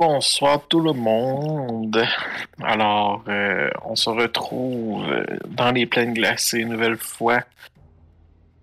[0.00, 2.02] Bonsoir tout le monde.
[2.62, 7.44] Alors, euh, on se retrouve euh, dans les plaines glacées une nouvelle fois.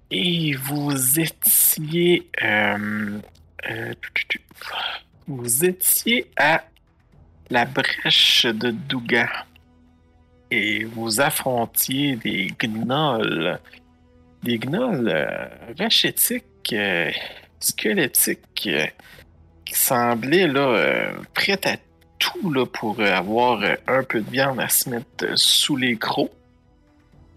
[0.09, 2.27] Et vous étiez...
[2.43, 3.19] euh,
[5.27, 6.63] vous étiez à
[7.51, 9.29] la brèche de Douga.
[10.49, 13.59] Et vous affrontiez des gnolls.
[14.41, 16.75] Des gnolls rachétiques,
[17.59, 18.69] squelettiques,
[19.67, 21.75] qui semblaient là, euh, prêts à
[22.19, 25.97] tout là, pour euh, avoir euh, un peu de viande à se mettre sous les
[25.97, 26.31] crocs.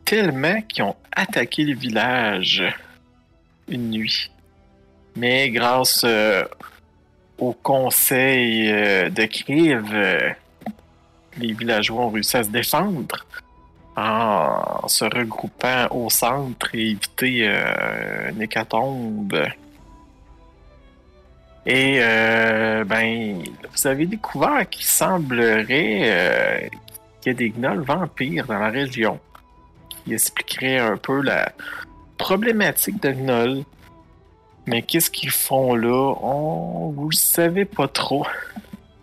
[0.05, 2.63] Tellement qu'ils ont attaqué le village
[3.69, 4.31] une nuit.
[5.17, 6.05] Mais grâce
[7.39, 9.93] au conseil de Kriv,
[11.37, 13.25] les villageois ont réussi à se défendre
[13.97, 17.49] en se regroupant au centre et éviter
[18.31, 19.47] une hécatombe.
[21.67, 26.69] Et euh, ben, vous avez découvert qu'il semblerait euh,
[27.21, 29.21] qu'il y a des gnolls vampires dans la région
[29.89, 31.53] qui expliquerait un peu la
[32.17, 33.65] problématique de gnolls.
[34.67, 36.15] Mais qu'est-ce qu'ils font là?
[36.23, 38.27] On vous le savez pas trop.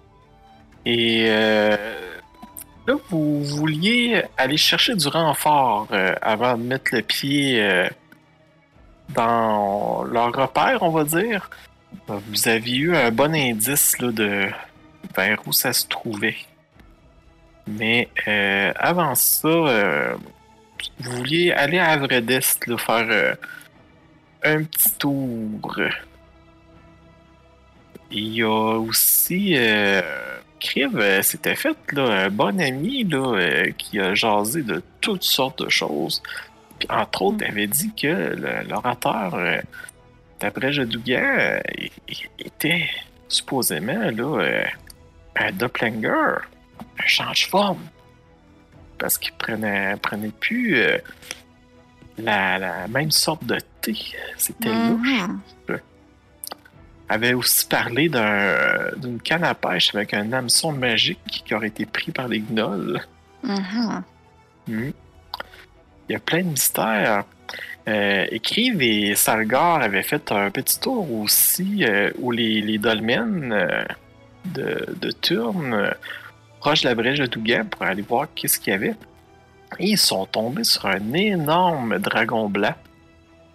[0.86, 1.76] Et euh,
[2.88, 7.88] là, vous vouliez aller chercher du renfort euh, avant de mettre le pied
[9.14, 11.50] dans leur repère, on va dire.
[12.08, 14.50] Vous aviez eu un bon indice là, de
[15.16, 16.38] vers où ça se trouvait.
[17.68, 20.16] Mais euh, avant ça, euh,
[21.00, 23.36] vous vouliez aller à Avredest, là, faire euh,
[24.44, 25.80] un petit tour.
[28.10, 30.02] Il y a aussi euh,
[31.22, 36.24] s'était fait là, un bon ami là, qui a jasé de toutes sortes de choses.
[36.80, 38.36] Puis, entre autres, il avait dit que
[38.70, 39.36] l'orateur
[40.40, 41.92] d'après Jadougan il-
[42.40, 42.90] était
[43.28, 44.64] supposément là, euh,
[45.36, 46.38] un doppelganger,
[47.00, 47.86] un change-forme.
[48.98, 50.98] Parce qu'il prenait, prenait plus euh,
[52.18, 53.96] la, la même sorte de thé.
[54.38, 55.80] C'était louche Mhm.
[57.10, 61.86] avait aussi parlé d'un- d'une canne à pêche avec un hameçon magique qui aurait été
[61.86, 63.00] pris par les gnolls.
[63.44, 64.04] Mhm.
[64.68, 64.94] Mhm.
[66.10, 67.24] Il y a plein de mystères.
[67.88, 73.86] Euh, Écrive et Sargar avaient fait un petit tour aussi euh, où les, dolmens euh,
[74.46, 75.92] de, de Turn, euh,
[76.60, 78.96] proche de la brèche de Dougan, pour aller voir qu'est-ce qu'il y avait.
[79.80, 82.76] Et ils sont tombés sur un énorme dragon blanc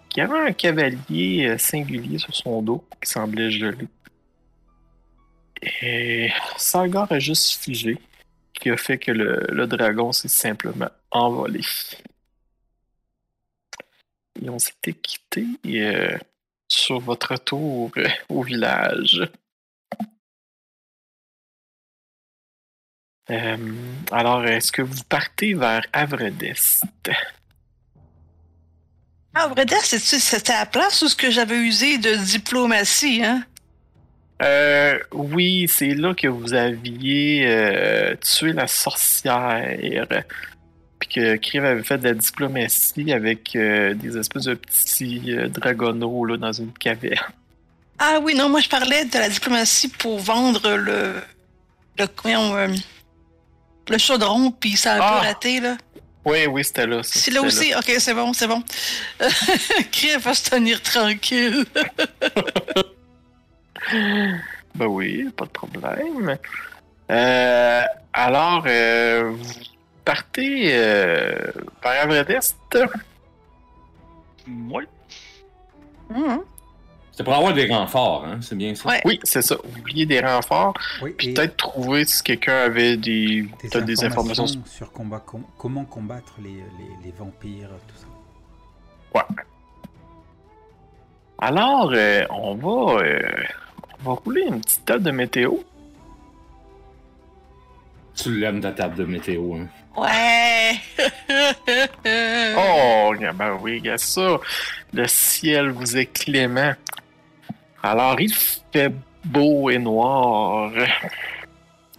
[0.09, 3.87] qui avait un cavalier singulier sur son dos qui semblait gelé.
[5.81, 7.97] Et Sargar a juste figé,
[8.53, 11.61] qui a fait que le dragon s'est simplement envolé.
[14.41, 16.17] Et on s'était quitté euh,
[16.67, 19.21] sur votre retour euh, au village.
[24.11, 26.83] Alors, est-ce que vous partez vers Avredest?
[29.33, 33.23] Ah, vrai dire, c'est- c'était à la place où ce que j'avais usé de diplomatie,
[33.23, 33.43] hein?
[34.41, 40.07] Euh, oui, c'est là que vous aviez euh, tué la sorcière.
[41.03, 45.49] Puis que Kriv avait fait de la diplomatie avec euh, des espèces de petits euh,
[45.49, 47.19] dragonneaux là, dans une caverne.
[47.99, 51.15] Ah oui, non, moi je parlais de la diplomatie pour vendre le.
[51.99, 52.07] le.
[52.25, 52.73] euh,
[53.89, 55.19] le chaudron, puis ça a un Ah!
[55.19, 55.75] peu raté, là.
[56.25, 57.01] Oui, oui, c'était là.
[57.03, 57.73] C'est là aussi?
[57.75, 58.63] Ok, c'est bon, c'est bon.
[59.91, 61.65] Crée va se tenir tranquille.
[64.75, 66.37] Ben oui, pas de problème.
[67.11, 67.81] Euh,
[68.13, 69.53] alors, euh, vous
[70.05, 71.51] partez euh,
[71.83, 72.57] vers Avredest.
[74.47, 74.83] Oui.
[76.09, 76.41] Mhm.
[77.15, 78.39] C'est pour avoir des renforts, hein?
[78.41, 78.89] C'est bien ça?
[78.89, 78.99] Ouais.
[79.05, 79.55] Oui, c'est ça.
[79.63, 83.85] Vous vouliez des renforts, Oui, puis et peut-être trouver si quelqu'un avait des, des, peut-être
[83.85, 84.65] des informations, informations.
[84.65, 88.07] sur combat, com- comment combattre les, les, les vampires, tout ça.
[89.19, 89.43] Ouais.
[91.37, 93.19] Alors, euh, on va, euh,
[93.99, 95.53] on va rouler une petite table de météo.
[98.15, 99.67] Tu l'aimes ta table de météo, hein?
[99.97, 100.73] Ouais.
[102.55, 104.39] Oh, ben oui, regarde ça.
[104.93, 106.73] Le ciel vous est clément.
[107.81, 108.93] Alors, il fait
[109.25, 110.71] beau et noir.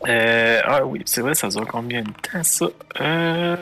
[0.06, 2.66] Euh, ah oui, c'est vrai, ça dure combien de temps, ça?
[3.00, 3.56] Euh...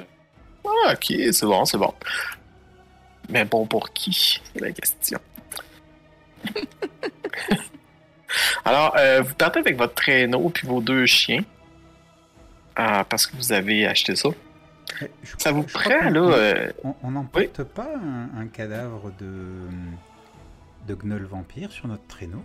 [0.64, 1.94] Ah, ok, c'est bon, c'est bon.
[3.28, 4.40] Mais bon, pour qui?
[4.52, 5.18] C'est la question.
[8.64, 11.44] Alors, euh, vous partez avec votre traîneau puis vos deux chiens.
[12.76, 14.28] Ah, parce que vous avez acheté ça.
[15.00, 15.06] Je
[15.38, 16.20] Ça vous je prend, là...
[16.22, 16.70] on- euh,
[17.02, 19.68] On n'emporte pas un, un cadavre de,
[20.88, 22.42] de gnoll vampire sur notre traîneau?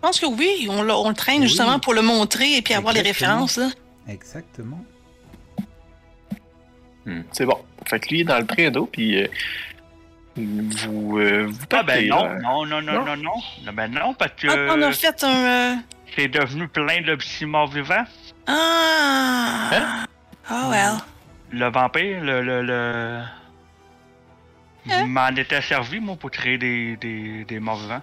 [0.00, 1.48] Pense que oui, on, le traîne Oui.
[1.48, 3.44] justement pour le montrer et puis avoir les Exactement.
[3.44, 3.56] références.
[3.56, 3.68] là.
[4.08, 4.82] Exactement.
[7.32, 7.58] C'est bon.
[7.86, 9.28] Fait que lui est dans le traîneau, puis euh,
[10.36, 12.38] vous, euh, vous Ah ben non, là.
[12.40, 13.04] non, non, non, Non?
[13.04, 13.32] non, non.
[13.66, 15.28] Non, Ben non, parce que Ah, on a fait un.
[15.28, 15.74] euh,
[16.16, 18.04] c'est devenu plein de petits morts vivants.
[18.46, 19.70] Ah!
[19.72, 20.06] Hein?
[20.50, 20.94] Oh, well.
[21.50, 22.42] Le vampire, le...
[22.42, 23.20] le, le...
[24.90, 25.06] Hein?
[25.06, 28.02] m'en était servi, moi, pour créer des, des, des morts vivants.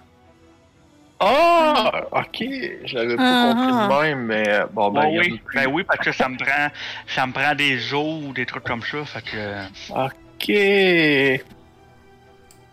[1.22, 2.38] Ah, ok.
[2.84, 5.66] Je l'avais pas Ah, compris de même, mais euh, bon, ben, Ouais, a oui, ben
[5.70, 6.68] oui, parce que ça me prend,
[7.06, 11.44] ça me prend des os ou des trucs comme ça, fait que euh, Ok.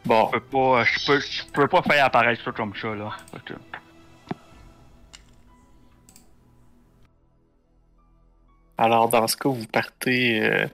[0.08, 3.10] Bon, je peux pas, je peux, je peux pas faire apparaître ça comme ça là.
[8.78, 10.66] Alors dans ce cas, vous partez euh,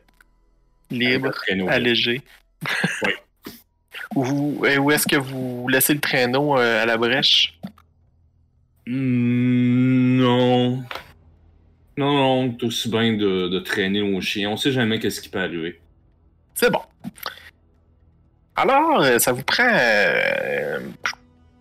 [0.91, 1.31] libre,
[1.67, 2.21] allégé.
[3.03, 3.13] Oui.
[4.15, 7.57] Ou, euh, ou est-ce que vous laissez le traîneau euh, à la brèche?
[8.85, 10.83] Hmm, non.
[11.97, 14.51] Non, non, c'est aussi bien de, de traîner au chien.
[14.51, 15.79] On sait jamais qu'est-ce qui peut arriver.
[16.53, 16.81] C'est bon.
[18.55, 19.67] Alors, euh, ça vous prend.
[19.71, 20.79] euh,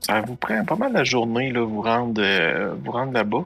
[0.01, 3.45] ça vous prend pas mal la journée, là, vous rendre, euh, vous là-bas.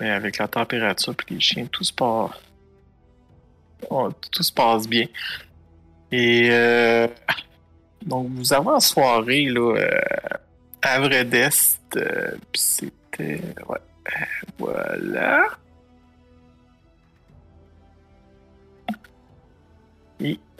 [0.00, 2.30] Mais avec la température puis les chiens, tout se passe.
[3.90, 5.06] oh, tout se passe bien.
[6.10, 7.06] Et euh,
[8.04, 9.90] donc, vous avez en soirée, là, euh,
[12.50, 13.40] puis c'était.
[13.68, 13.78] Ouais.
[14.58, 15.46] Voilà.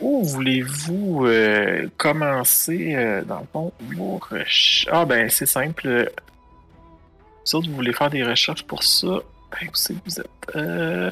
[0.03, 4.87] Où voulez-vous euh, commencer, euh, dans le fond, vos recherches?
[4.91, 6.11] Ah, ben, c'est simple.
[7.51, 9.07] Vous vous voulez faire des recherches pour ça?
[9.07, 10.55] Ben, où c'est que vous êtes?
[10.55, 11.11] Euh...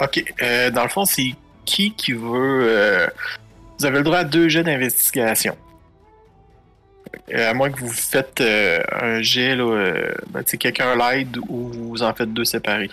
[0.00, 1.34] Ok, euh, dans le fond, c'est
[1.64, 3.08] qui qui veut...
[3.78, 5.56] Vous avez le droit à deux jets d'investigation.
[7.32, 10.94] Euh, à moins que vous faites euh, un jet, là, euh, ben, tu sais, quelqu'un
[10.96, 12.90] l'aide ou vous en faites deux séparés.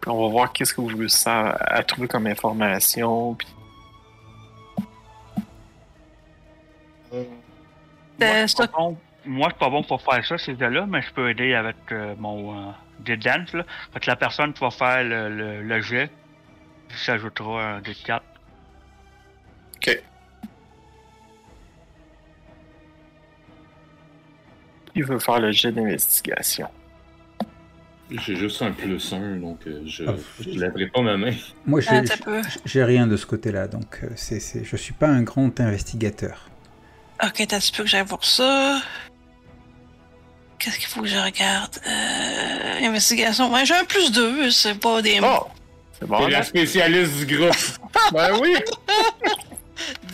[0.00, 3.34] Puis on va voir qu'est-ce que vous réussissez à, à trouver comme information.
[3.34, 3.48] Puis...
[7.12, 7.22] Moi,
[8.22, 10.54] Euh, je suis pas c'est- bon- moi, je suis pas bon pour faire ça, ces
[10.54, 12.70] gars-là, mais je peux aider avec euh, mon euh,
[13.00, 13.64] des dance, là.
[13.92, 16.10] Fait que la personne qui va faire le, le, le jet
[17.04, 18.22] s'ajoutera un des 4.
[19.76, 20.02] Ok.
[24.98, 26.66] Il veut faire le jet d'investigation?
[28.10, 31.30] J'ai juste un plus un, donc euh, je Ah, je lèverai pas ma main.
[31.64, 35.22] Moi, j'ai Ah, rien de ce côté-là, donc euh, c'est, c'est, je suis pas un
[35.22, 36.48] grand investigateur.
[37.22, 38.80] Ok, t'as un petit peu que j'aille voir ça.
[40.58, 41.76] Qu'est-ce qu'il faut que je regarde?
[41.86, 43.52] Euh, investigation.
[43.52, 45.20] Ouais, j'ai un plus deux, c'est pas des.
[45.22, 45.46] Oh!
[45.92, 46.28] C'est bon, là?
[46.28, 47.54] la spécialiste du groupe.
[48.12, 48.56] Ben oui!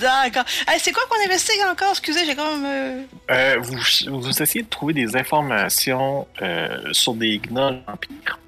[0.00, 0.44] D'accord.
[0.69, 1.91] Hey, c'est quoi qu'on investigue encore?
[1.91, 2.65] Excusez, j'ai comme.
[2.65, 3.79] euh, Euh, vous,
[4.21, 8.38] vous essayez de trouver des informations euh, sur des gnolls vampires.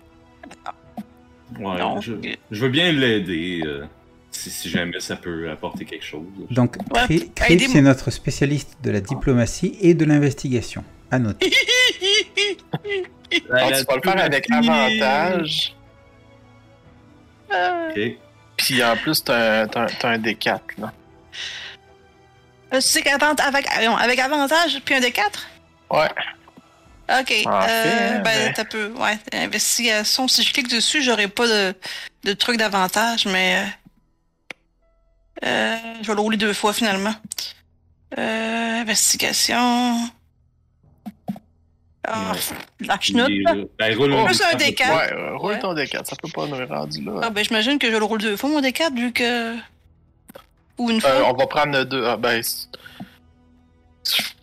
[1.59, 2.01] Ouais, Non.
[2.01, 2.13] je,
[2.51, 3.85] je veux bien l'aider euh,
[4.31, 6.25] si, si jamais ça peut apporter quelque chose.
[6.51, 7.73] Donc, Ouais, Cri, aidez-moi.
[7.73, 10.85] c'est notre spécialiste de la diplomatie et de l'investigation.
[11.11, 11.51] À noter.
[13.51, 15.75] Alors, tu vas le faire avec avantage.
[17.53, 18.17] euh, Ok.
[18.57, 20.93] Puis en plus, t'as un, un- t'as un D4, là.
[22.73, 25.47] Tu sais qu'avant- avec, avec avantage, puis un des quatre?
[25.91, 26.09] Ouais.
[27.09, 27.31] Ok.
[27.47, 28.93] Euh, fait, ben, ben- t'as peu.
[28.99, 30.27] Ouais, investigation.
[30.27, 31.75] Si je clique dessus, j'aurai pas de,
[32.25, 33.65] de truc d'avantage, mais.
[35.45, 37.15] euh, euh, je vais le rouler deux fois finalement.
[38.19, 40.09] Euh, investigation.
[42.09, 42.33] Ah,
[42.81, 43.27] la chenoute.
[43.29, 43.55] Il- là.
[43.79, 44.97] ben, roule Oh, Plus un D4.
[44.97, 45.59] Ouais, roule Ouais.
[45.59, 46.89] ton D4, ça peut pas nous rendre
[47.21, 47.21] là.
[47.25, 49.57] Ah, ben, j'imagine que je le roule deux fois, mon D4, vu que.
[50.79, 52.05] Ou une Euh, on va prendre le deux.
[52.07, 52.43] Ah, ben.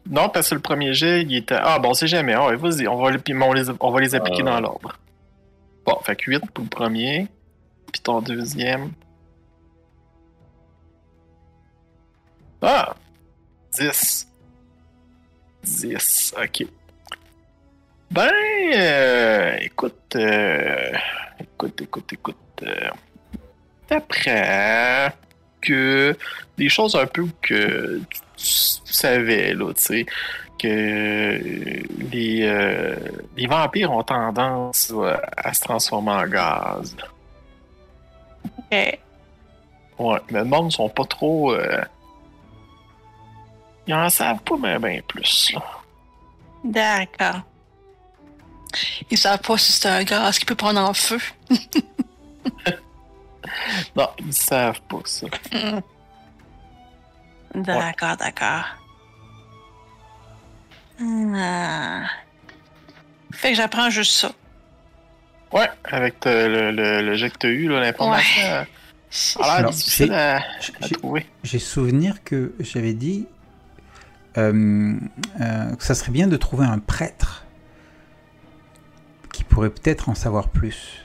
[0.09, 1.55] Non, parce que le premier jet, il était.
[1.57, 2.33] Ah, bon, c'est jamais.
[2.33, 3.17] Ah, ouais, vas-y, on va, les...
[3.19, 3.69] puis on, les...
[3.79, 4.51] on va les appliquer Ah.
[4.51, 4.97] dans l'ordre.
[5.85, 7.27] Bon, fait que 8 pour le premier.
[7.91, 8.91] Puis ton deuxième.
[12.61, 12.95] Ah!
[13.77, 14.27] 10.
[15.63, 16.67] 10, ok.
[18.11, 18.29] Ben,
[18.75, 20.91] euh, écoute, euh,
[21.39, 22.35] écoute, écoute, écoute.
[22.63, 22.89] Euh,
[23.87, 25.11] T'apprends
[25.63, 26.17] que
[26.57, 27.99] des choses un peu que
[28.37, 28.45] tu
[28.85, 30.05] savais, là, tu sais,
[30.59, 31.39] que
[32.11, 32.95] les, euh,
[33.35, 36.95] les vampires ont tendance là, à se transformer en gaz.
[38.45, 38.99] Ok.
[39.99, 41.53] Ouais, mais le monde sont pas trop.
[41.53, 41.81] euh,
[43.87, 45.51] Ils en savent pas mais ben plus.
[45.53, 45.61] Là.
[46.63, 47.41] D'accord.
[49.11, 51.19] Ils savent pas si c'est un gaz qui peut prendre en feu.
[53.95, 55.27] Non, ils savent pas ça.
[57.55, 58.65] D'accord, d'accord.
[61.01, 62.03] Ah.
[63.31, 64.31] Fait que j'apprends juste ça.
[65.51, 68.41] Ouais, avec te- le, le, le jet que t'as eu, là, l'information.
[68.41, 68.65] Ouais.
[69.39, 71.25] euh, Alors, difficile j'ai- à, J'ai- à trouver.
[71.43, 73.27] J'ai souvenir que j'avais dit
[74.37, 74.95] euh,
[75.41, 77.45] euh, que ça serait bien de trouver un prêtre
[79.31, 81.02] qui pourrait peut-être en savoir plus.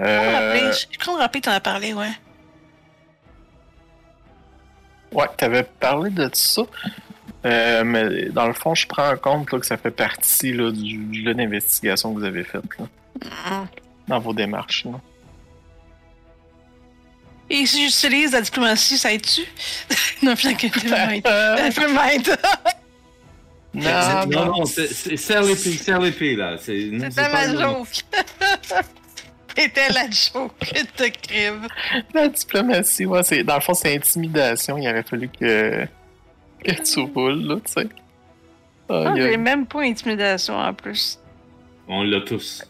[0.00, 2.10] Euh, Je crois me rappeler que t'en as parlé, ouais.
[5.12, 6.62] ouais, t'avais parlé de ça.
[7.44, 10.70] Euh, mais dans le fond, je prends en compte là, que ça fait partie là,
[10.72, 12.86] du, jeu d'investigation que vous avez fait là,
[13.24, 13.66] Mm.
[14.08, 14.84] dans vos démarches.
[14.84, 15.00] là.
[17.48, 19.42] Et si j'utilise la diplomatie, ça aide-tu?
[20.22, 20.48] non, peut
[21.92, 22.32] m'aider.
[23.72, 26.56] Non, non, non, serre l'épée, serre l'épée, là.
[26.58, 27.88] C'est pas ma joke.
[29.62, 30.52] C'était la joke
[30.98, 31.66] de crime.
[32.14, 34.76] la diplomatie, ouais, c'est, dans le fond, c'est intimidation.
[34.78, 35.86] Il aurait fallu que,
[36.64, 37.88] que tu roules, là, tu sais.
[38.88, 39.30] Ah, Aïe, aïe.
[39.30, 41.18] j'ai même pas intimidation en plus.
[41.88, 42.62] On l'a tous.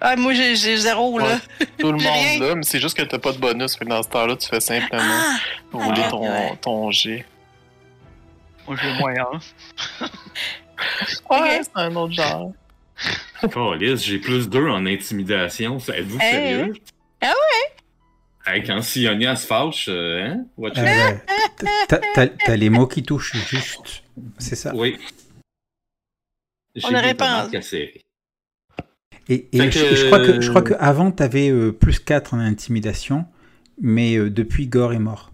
[0.00, 1.38] Ah, moi, j'ai j'ai zéro, là.
[1.60, 1.66] Ouais.
[1.78, 2.40] Tout le monde rien.
[2.40, 3.76] là, mais c'est juste que t'as pas de bonus.
[3.76, 5.36] Fait que dans ce temps-là, tu fais simplement Ah!
[5.72, 6.56] rouler Ah, ton, ouais.
[6.60, 7.24] ton jet.
[8.66, 9.26] Moi, j'ai moyen.
[11.30, 12.52] Ouais, c'est un autre genre.
[13.52, 15.78] Calice, j'ai plus 2 en intimidation.
[15.78, 16.32] Êtes-vous Hey.
[16.32, 16.72] sérieux?
[17.20, 17.32] Ah
[18.46, 18.62] ouais?
[18.66, 20.44] quand Sionia se fâche, euh, hein?
[20.56, 20.76] Watch.
[20.78, 21.12] Euh,
[21.88, 24.02] t'as- les mots qui touchent juste.
[24.38, 24.74] C'est ça.
[24.74, 24.98] Oui.
[26.74, 27.48] J'ai On aurait pas-.
[29.28, 32.34] Et, et je, que- je crois que je crois que avant t'avais euh, plus 4
[32.34, 33.24] en intimidation,
[33.80, 35.30] mais euh, depuis Gore est mort.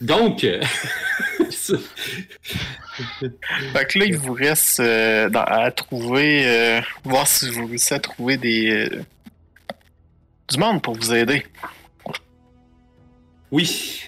[0.00, 0.62] Donc, euh,
[3.72, 7.94] Fait que là, il vous reste euh, dans- à trouver, euh, voir si vous réussissez
[7.96, 9.02] à trouver des euh,
[10.50, 11.44] du monde pour vous aider.
[13.50, 14.02] oui,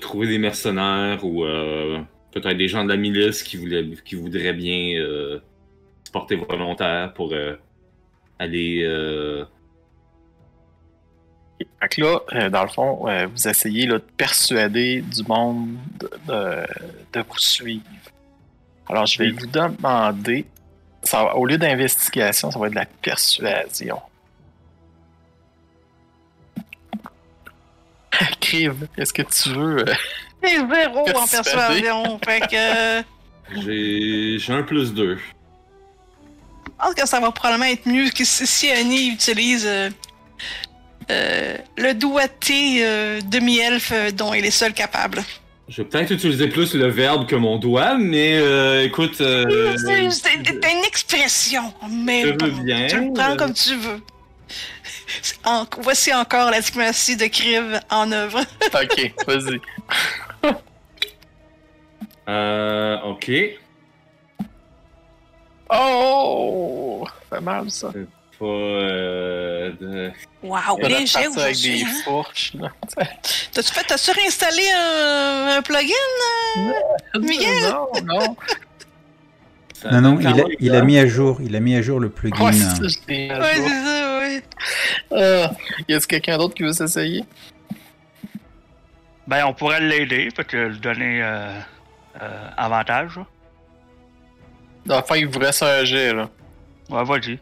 [0.00, 1.44] trouver des mercenaires ou
[2.32, 4.96] peut-être des gens de la milice qui, voulaient, qui voudraient bien
[6.04, 7.32] se porter volontaire pour
[8.38, 8.82] aller.
[11.80, 15.76] Fait que là, euh, dans le fond, euh, vous essayez là, de persuader du monde
[16.00, 16.66] de, de-
[17.12, 17.82] de vous suivre.
[18.88, 20.44] Alors, je vais vous demander,
[21.02, 24.00] ça va- au lieu d'investigation, ça va être de la persuasion.
[28.40, 29.88] Crive, est-ce que tu veux?
[29.88, 29.94] euh,
[30.42, 32.18] J'ai zéro en persuasion.
[32.24, 32.54] fait que.
[32.54, 33.02] euh,
[33.56, 35.16] J'ai j'ai un plus 2.
[35.18, 35.22] Je
[36.78, 39.90] pense que ça va probablement être mieux que si, si Annie utilise euh,
[41.10, 45.22] euh, le doigté euh, demi-elfe euh, dont il est seul capable.
[45.68, 49.20] Je vais peut-être utiliser plus le verbe que mon doigt, mais euh, écoute.
[49.20, 53.36] euh, C'est- une expression, mais Je veux bien, tu le prends euh.
[53.36, 54.00] comme tu veux.
[55.44, 58.40] En- voici encore la diplomatie de Kriv en œuvre.
[58.74, 59.60] Ok, vas-y.
[62.28, 63.30] euh, ok.
[65.70, 67.04] Oh!
[67.30, 67.90] Ça fait mal, ça.
[68.38, 68.44] Pas.
[68.44, 70.12] Euh, de-
[70.42, 71.86] Wow, Il y en a léger parti avec des Hein?
[72.04, 72.52] fourches.
[73.52, 75.94] T'as-tu fait, t'as-tu réinstallé un, un plugin?
[77.18, 77.48] Miguel?
[77.62, 78.36] Non, non.
[80.00, 82.08] Non, il a, même il a mis à jour, il a mis à jour le
[82.10, 82.44] plugin.
[82.44, 83.66] Ouais, euh, c'est ça, Ouais, jour.
[83.68, 84.42] c'est ça, ouais.
[85.12, 85.46] Euh,
[85.88, 87.24] y a-t-il quelqu'un d'autre qui veut s'essayer?
[89.26, 91.50] Ben, on pourrait l'aider, peut-être lui donner euh,
[92.22, 93.18] euh, avantage.
[94.86, 94.98] là.
[94.98, 96.28] Enfin, il vous reste un jet, là.
[96.90, 97.38] Ouais, vas-y.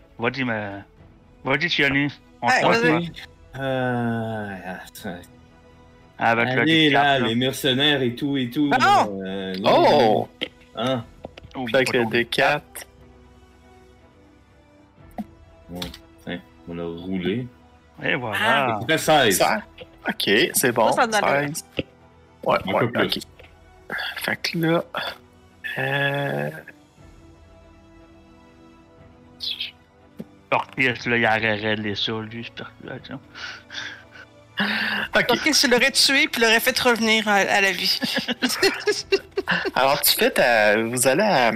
[2.42, 2.90] On Ouais, te vas-y.
[2.90, 3.00] voit,
[3.60, 4.56] Euh.
[6.18, 7.28] Avec le Allez, là, D4, là.
[7.28, 8.70] les mercenaires et tout et tout.
[8.80, 10.28] Ah euh, Oh!
[10.76, 11.04] Hein?
[11.56, 12.16] Oh, Avec le pardon.
[12.18, 12.60] D4.
[16.68, 17.46] On a roulé.
[18.02, 18.76] Et voilà.
[18.76, 19.38] Après 16.
[19.38, 19.62] Ça?
[20.08, 20.90] Ok, c'est bon.
[20.92, 21.64] Ça, ça donne la 16.
[22.44, 23.04] Ouais, Un ouais, peu plus.
[23.06, 23.18] ok.
[24.16, 24.84] Fait que là.
[25.78, 26.50] Euh...
[30.54, 33.20] Orpheus, là, il arrêterait les sauts, lui, persuasion.
[35.16, 35.26] Ok.
[35.30, 38.00] Ok, tu l'aurais tué puis l'aurais fait revenir à, à la vie.
[39.74, 40.80] Alors, tu fais ta...
[40.80, 41.52] Vous allez à...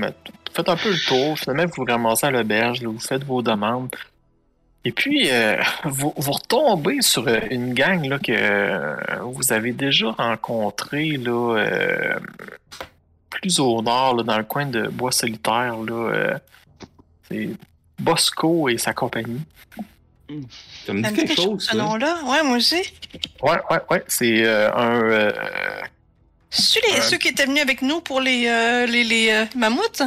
[0.52, 1.38] Faites un peu le tour.
[1.38, 2.82] Finalement, vous vous ramassez à l'auberge.
[2.82, 3.94] là, Vous faites vos demandes.
[4.84, 9.72] Et puis, euh, vous, vous retombez sur euh, une gang là, que euh, vous avez
[9.72, 12.18] déjà rencontrée là, euh,
[13.30, 15.76] plus au nord, là, dans le coin de Bois Solitaire.
[15.76, 16.38] Là, euh,
[17.28, 17.50] c'est
[17.98, 19.40] Bosco et sa compagnie.
[20.28, 20.42] Ça me
[20.84, 22.18] Ça dit me dit quelque chose, ce nom-là?
[22.26, 22.82] Ouais, moi aussi.
[23.42, 24.04] Ouais, ouais, ouais.
[24.08, 25.00] C'est euh, un...
[25.02, 25.32] euh,
[26.50, 30.02] C'est les, ceux qui étaient venus avec nous pour les, euh, les, les euh, mammouths?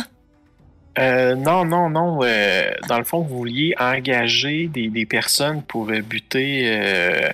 [0.99, 2.19] Euh, non, non, non.
[2.23, 7.29] euh, dans le fond, vous vouliez engager des, des personnes pour buter euh,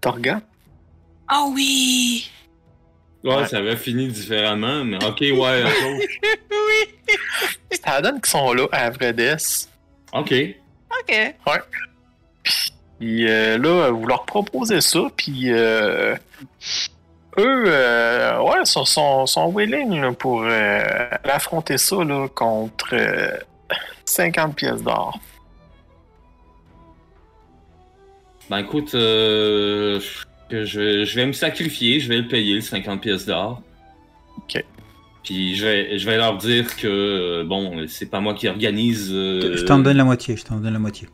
[0.00, 0.40] Torga?
[1.28, 2.30] Ah oui!
[3.24, 3.46] Ouais, Ouais.
[3.48, 5.64] ça avait fini différemment, mais ok, ouais,
[6.50, 7.16] oui!
[7.84, 9.36] Ça donne qu'ils sont là à Vredes.
[10.12, 10.34] Ok.
[11.00, 11.34] Ok.
[12.98, 16.16] Puis euh, là, vous leur proposez ça, puis euh,
[17.38, 20.80] eux, euh, ouais, sont, sont, sont willing là, pour euh,
[21.24, 23.36] affronter ça là, contre euh,
[24.04, 25.18] 50 pièces d'or.
[28.50, 30.00] Ben écoute, euh,
[30.50, 33.62] je, je vais me sacrifier, je vais le payer, le 50 pièces d'or.
[35.28, 39.10] Puis je vais, je vais leur dire que, euh, bon, c'est pas moi qui organise...
[39.12, 41.06] euh, Je t'en donne la moitié, je t'en donne la moitié.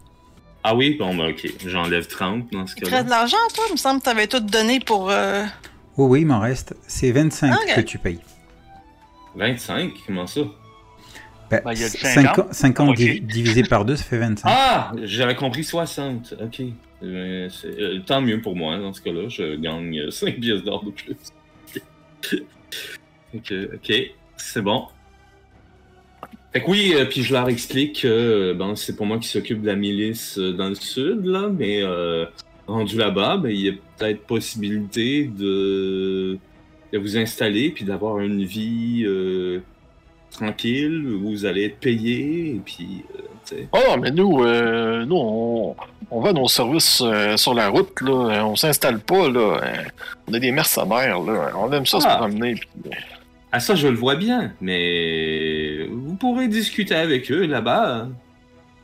[0.62, 0.94] Ah oui?
[0.96, 3.02] Bon, ben ok, j'enlève 30 dans ce Tu cas-là.
[3.02, 3.64] de l'argent, toi?
[3.70, 5.10] Il me semble que t'avais tout donné pour.
[5.10, 5.44] euh,
[5.96, 6.76] Oh oui, il m'en reste.
[6.86, 7.74] C'est 25 Ok.
[7.74, 8.20] que tu payes.
[9.34, 9.90] 25?
[10.06, 10.42] Comment ça?
[11.50, 12.54] Ben, Ben, il y a du 50, 50.
[12.54, 12.96] 50 Ok.
[12.96, 14.48] divi- divisé par 2, ça fait 25.
[14.48, 14.92] Ah!
[15.02, 16.34] J'avais compris 60.
[16.40, 16.62] Ok.
[17.02, 19.28] Euh, euh, tant mieux pour moi, dans ce cas-là.
[19.28, 21.16] Je gagne euh, 5 pièces d'or de plus.
[23.34, 23.92] Ok, ok.
[24.36, 24.86] C'est bon.
[26.52, 29.26] Fait que oui, euh, puis je leur explique que euh, bon, c'est pour moi qui
[29.28, 32.26] s'occupe de la milice euh, dans le sud, là, mais euh,
[32.68, 36.38] rendu là-bas, ben, il y a peut-être possibilité de,
[36.92, 39.04] de vous installer puis d'avoir une vie
[40.30, 43.02] tranquille où vous allez être payé et puis.
[43.72, 44.38] Oh mais nous,
[45.04, 45.76] nous on,
[46.10, 47.02] on va nos services
[47.36, 48.44] sur la route, là.
[48.46, 49.60] On s'installe pas, là.
[49.62, 49.82] Euh,
[50.28, 51.50] On est des mercenaires, là.
[51.56, 52.16] On aime ça se Ah.
[52.16, 52.54] promener.
[52.54, 52.90] puis-
[53.56, 58.08] Ah ça, je le vois bien, mais vous pourrez discuter avec eux là-bas.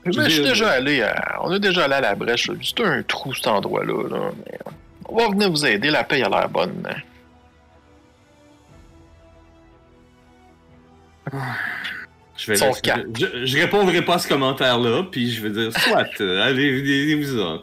[0.07, 1.41] Je je suis déjà allé à...
[1.43, 2.49] On est déjà allé à la brèche.
[2.63, 4.09] C'est un trou, cet endroit-là.
[4.09, 4.31] Là.
[5.09, 5.91] On va venir vous aider.
[5.91, 6.87] La paye a l'air bonne.
[12.37, 17.59] Je vais répondrai pas à ce commentaire-là, puis je vais dire soit, allez, venez-vous-en.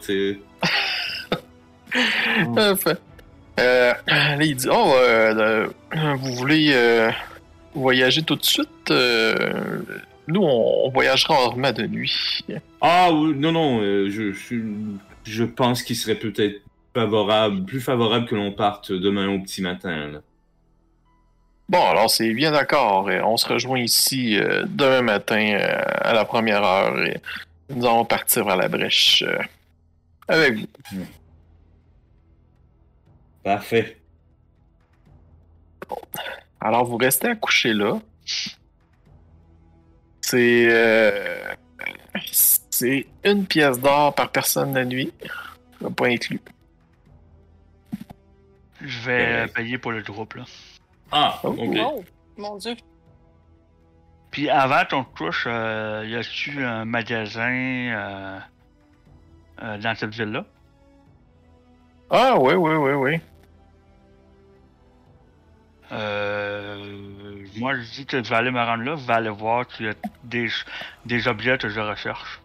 [3.58, 7.10] Euh, là, il dit Oh, euh, euh, vous voulez euh,
[7.74, 8.68] voyager tout de suite?
[8.90, 12.44] Nous, on, on voyagera rarement de nuit.
[12.80, 14.56] Ah oui, non, non, je, je,
[15.24, 16.60] je pense qu'il serait peut-être
[16.94, 20.08] favorable, plus favorable que l'on parte demain au petit matin.
[20.12, 20.18] là.
[21.68, 23.08] Bon, alors c'est bien d'accord.
[23.24, 27.20] On se rejoint ici demain matin à la première heure et
[27.74, 29.22] nous allons partir vers la brèche
[30.28, 30.66] avec vous.
[33.42, 33.96] Parfait.
[36.60, 37.98] Alors, vous restez accouché là.
[40.20, 40.66] C'est.
[40.70, 41.54] euh,
[42.32, 45.12] c'est une pièce d'or par personne la nuit.
[45.96, 46.40] Pas inclus.
[48.80, 50.44] Je vais payer pour le groupe, là.
[51.10, 51.76] Ah, Oh, ok.
[51.80, 52.04] Oh,
[52.36, 52.74] mon Dieu.
[54.30, 58.38] Puis avant ton touche, euh, y a-tu un magasin euh,
[59.62, 60.44] euh, dans cette ville-là?
[62.10, 63.20] Ah, oui, oui, oui, oui.
[65.92, 66.98] Euh,
[67.56, 69.86] moi, je dis que je vais aller me rendre là, je vais aller voir s'il
[69.86, 69.94] y a
[70.24, 70.48] des,
[71.06, 72.40] des objets que je recherche.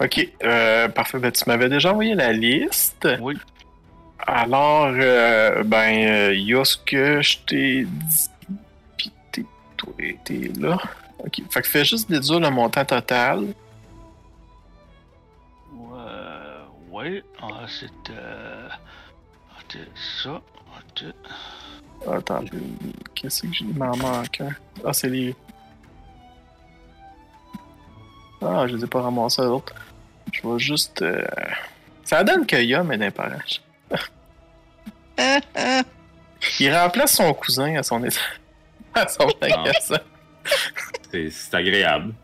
[0.00, 1.18] Ok, euh, parfait.
[1.18, 3.08] Ben, tu m'avais déjà envoyé la liste.
[3.20, 3.36] Oui.
[4.26, 8.30] Alors, euh, ben, euh, il y a ce que je t'ai dit.
[8.96, 9.12] Puis
[10.24, 10.78] t'es là.
[11.18, 13.46] Ok, fait que fais juste déduire le montant total.
[16.96, 18.68] Oui, ah, c'est euh,
[19.68, 19.86] c'est
[20.22, 20.40] ça.
[22.10, 22.42] Attends,
[23.14, 23.66] qu'est-ce que j'ai?
[23.66, 24.48] M'en manque un.
[24.82, 25.36] Ah, c'est les.
[28.40, 29.74] Ah, je les ai pas ramassés les autres.
[30.32, 31.02] Je vais juste.
[31.02, 31.22] euh,
[32.02, 33.20] Ça donne que Yum est
[35.20, 35.40] euh,
[36.60, 38.20] Il remplace son cousin à son état.
[38.94, 40.00] à son magasin.
[41.12, 42.14] C'est c'est agréable.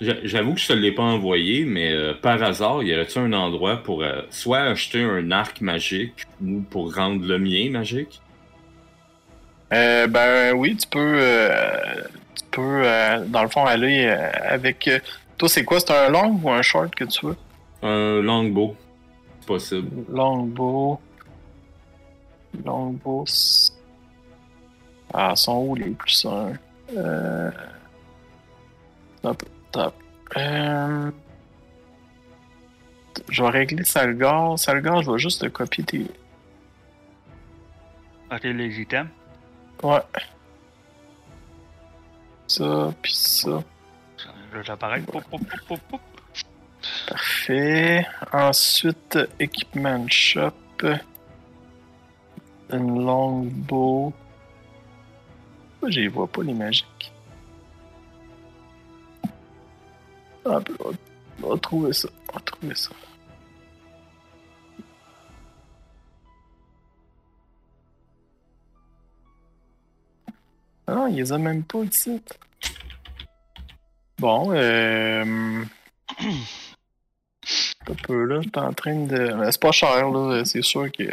[0.00, 3.32] J'a- J'avoue que je te l'ai pas envoyé, mais euh, par hasard, y aurait-il un
[3.32, 8.20] endroit pour euh, soit acheter un arc magique ou pour rendre le mien magique?
[9.72, 11.20] Euh, ben oui, tu peux.
[12.34, 12.82] tu peux,
[13.26, 14.88] dans le fond, aller avec.
[15.36, 15.80] toi, c'est quoi?
[15.80, 17.36] C'est un long ou un short que tu veux?
[17.82, 18.76] Un longbow,
[19.40, 19.88] c'est possible.
[20.10, 21.00] Longbow.
[22.64, 23.24] Longbow.
[25.12, 26.52] Ah, sont où les plus un?
[26.96, 27.50] Euh...
[29.72, 29.94] top.
[30.36, 31.10] Euh...
[33.28, 34.58] Je vais régler Salgar.
[34.58, 36.06] Salgar, je vais juste te copier tes.
[38.30, 39.08] Ok, les items.
[39.82, 40.00] Ouais.
[42.46, 43.62] Ça, puis ça.
[47.08, 48.06] Parfait.
[48.32, 50.52] Ensuite, Equipment Shop.
[52.70, 53.64] Une.
[53.66, 54.12] Pourquoi
[55.90, 57.12] je les vois pas, les magiques?
[60.48, 62.08] On, va, trouver ça.
[62.28, 62.90] On va trouver ça.
[70.86, 72.22] Ah, il les a même pas ici.
[74.18, 75.64] Bon, euh.
[77.88, 79.50] Un peu là, t'es en train de.
[79.50, 81.04] C'est pas cher là, c'est sûr que.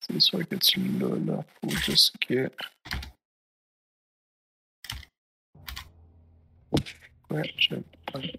[0.00, 1.44] C'est sûr que tu l'as là.
[1.62, 2.50] Faut juste que.
[7.30, 7.76] Ouais, je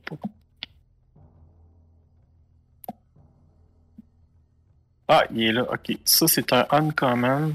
[0.05, 0.29] prends pas.
[5.07, 5.97] Ah, il est là, ok.
[6.05, 7.53] Ça, c'est un uncommon.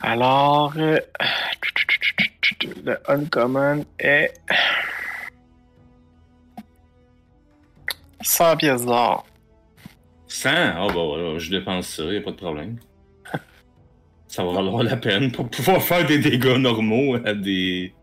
[0.00, 0.98] Alors, euh,
[2.84, 4.34] le uncommon est
[8.20, 9.26] 100 pièces d'or.
[10.26, 10.50] 100?
[10.50, 12.78] Ah, bah voilà, je dépense ça, y a pas de problème.
[14.26, 17.94] Ça va valoir la peine pour pouvoir faire des dégâts normaux à des.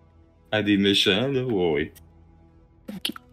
[0.51, 1.43] À des méchants, là.
[1.43, 1.91] Ouais, ouais.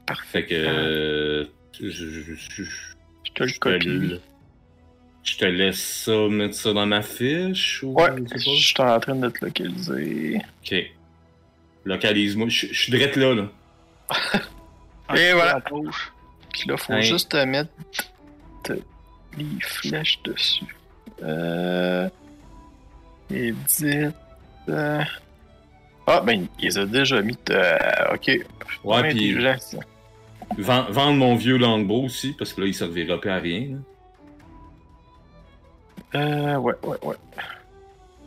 [0.07, 0.43] Parfait.
[0.43, 0.55] Fait que.
[0.55, 1.45] euh,
[1.81, 4.21] je, je, je, Je te le je te copie.
[5.25, 7.93] je te laisse ça, mettre ça dans ma fiche ou.
[7.95, 10.39] Ouais, je suis en train de te localiser.
[10.63, 10.75] Ok.
[11.85, 12.49] Localise-moi.
[12.49, 13.49] Je je suis direct là, là.
[15.17, 15.61] Et voilà.
[15.61, 17.03] Puis là, faut Ouais.
[17.03, 17.71] juste te mettre
[19.37, 20.65] les flèches dessus.
[21.23, 22.09] Euh.
[23.31, 24.07] Edit.
[24.69, 25.03] euh,
[26.07, 27.37] Ah, ben, il les a déjà mis.
[27.51, 27.79] euh,
[28.15, 28.31] Ok.
[28.85, 29.35] Ouais, puis
[30.59, 33.69] vend- vendre mon vieux longbow aussi, parce que là, il servira plus à rien.
[33.73, 33.79] Là.
[36.21, 37.17] Euh, ouais, ouais, ouais.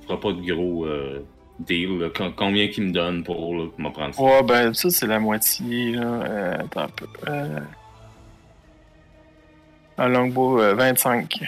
[0.05, 1.25] Fera pas de gros euh,
[1.59, 1.99] deal.
[1.99, 2.09] là.
[2.35, 4.21] Combien qu'il me donne pour, là, pour me prendre ça?
[4.21, 6.01] Ouais, ben, ça, c'est la moitié, là.
[6.03, 7.07] Euh, attends un peu.
[7.29, 7.59] Euh...
[9.97, 11.39] Un longbow, euh, 25.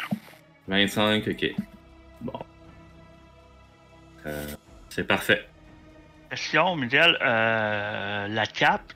[0.67, 1.53] 25, ok.
[2.21, 2.33] Bon.
[4.89, 5.47] C'est parfait.
[6.31, 8.93] Question, Miguel, euh, la cape,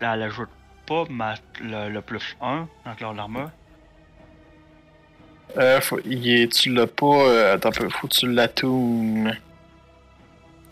[0.00, 0.48] elle ajoute
[0.84, 3.50] pas ma- le, le plus 1 dans leur armure.
[5.58, 7.06] Euh, faut, est, tu l'as pas.
[7.06, 9.38] Euh, attends un peu, faut que tu l'attunes.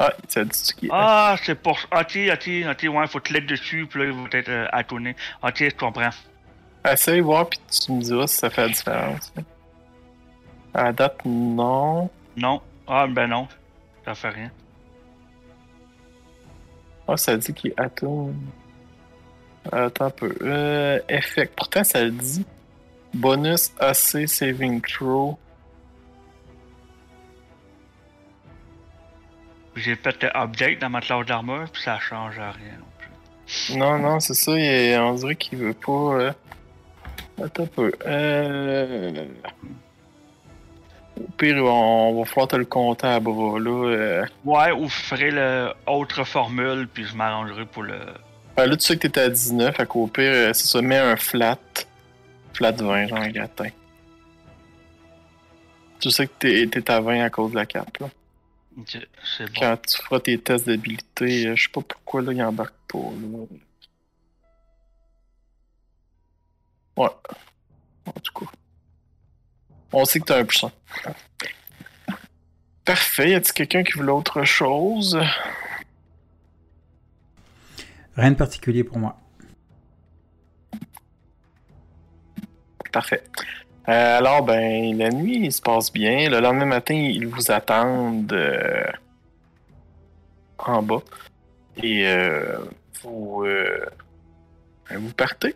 [0.01, 0.91] Ah, ça dit ce qui est.
[0.93, 1.79] Ah, c'est pour.
[1.93, 5.15] Ok, ok, ok, ouais, faut cliquer dessus, puis là, il va être euh, attonné.
[5.45, 6.11] Ok, je comprends.
[6.91, 9.33] Essaye voir, puis tu me diras si ça fait la différence.
[10.75, 12.11] À la date, non.
[12.37, 12.61] Non.
[12.89, 13.47] Ah, ben non.
[14.05, 14.51] Ça fait rien.
[17.13, 18.37] Ah, ça dit qu'il attune.
[19.73, 20.33] Attends un peu.
[20.43, 21.55] Euh, effect.
[21.57, 22.47] Pourtant, ça le dit.
[23.13, 25.37] Bonus AC saving throw.
[29.75, 33.77] J'ai fait le update dans ma classe d'armure, puis ça change à rien non plus.
[33.77, 34.53] Non, non, c'est ça.
[34.53, 35.91] il est- on dirait qu'il veut pas.
[35.93, 36.33] euh,
[37.43, 37.93] Attends un peu.
[38.07, 39.25] Euh...
[41.21, 43.71] Au pire, on va falloir te le compter à bras, là.
[43.71, 44.27] euh.
[44.45, 47.99] Ouais, ou je ferai le autre formule, puis je m'arrangerai pour le.
[48.57, 50.97] Ben, là, tu sais que t'es à 19, fait qu'au pire, euh, c'est ça, mets
[50.97, 51.59] un flat.
[52.55, 53.69] Flat 20, genre un gratin.
[56.01, 58.09] Tu sais que t'es t'es à 20 à cause de la cape, là.
[58.79, 58.99] Ok,
[59.37, 59.61] c'est bon.
[59.61, 62.99] Quand tu feras tes tests d'habilité, euh, je sais pas pourquoi, là, il embarque pas,
[62.99, 63.39] là.
[66.97, 67.11] Ouais.
[68.07, 68.51] En tout cas.
[69.93, 70.71] On sait que t'as un un.
[72.85, 73.31] Parfait.
[73.31, 75.19] Y a-t-il quelqu'un qui voulait autre chose?
[78.17, 79.17] Rien de particulier pour moi.
[82.93, 83.23] Parfait.
[83.89, 86.29] Euh, alors, ben, la nuit, il se passe bien.
[86.29, 88.85] Le lendemain matin, ils vous attendent euh,
[90.59, 91.03] en bas.
[91.83, 92.59] Et euh,
[93.03, 93.87] vous, euh,
[94.91, 95.55] vous partez.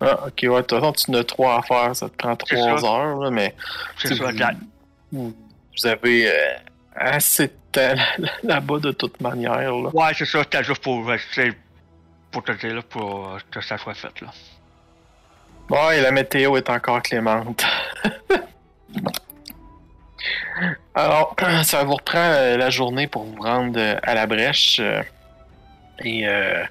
[0.00, 1.94] Ah, ok, ouais, de toute façon, tu en as trois à faire.
[1.94, 3.54] Ça te prend trois heures, là, mais
[3.98, 4.30] C'est ça,
[5.12, 5.34] vous,
[5.76, 6.54] vous, avez euh,
[6.94, 9.72] assez de temps là- là-bas de toute manière.
[9.72, 9.90] Là.
[9.92, 11.16] Ouais, c'est ça, t'as juste pour, euh,
[12.30, 14.28] pour te dire, là, pour euh, que ça soit fait, là.
[15.68, 17.64] Bon, et la météo est encore clémente.
[20.94, 21.34] Alors,
[21.64, 24.78] ça vous reprend euh, la journée pour vous rendre euh, à la brèche.
[24.80, 25.02] euh,
[26.02, 26.64] et euh,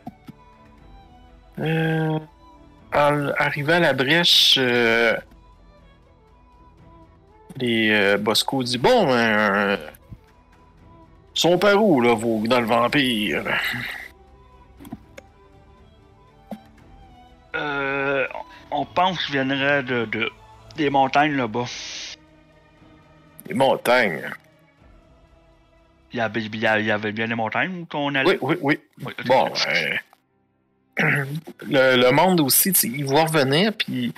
[2.94, 5.16] en arrivant à la brèche, euh,
[7.58, 9.78] les euh, Bosco dit Bon, ben, euh,
[11.34, 13.44] sont par où, là, vos dans le vampire?
[17.56, 18.28] Euh,
[18.72, 20.32] on pense qu'il viendrait de, de-
[20.76, 21.66] des montagnes là-bas.
[23.48, 24.30] Les montagnes?
[26.14, 28.38] Il y, avait, il y bien des montagnes où on allait?
[28.42, 29.06] Oui, oui, oui.
[29.06, 29.14] Oui.
[29.26, 29.96] Bon, euh,
[31.68, 34.14] le, le monde aussi, ils vont revenir, puis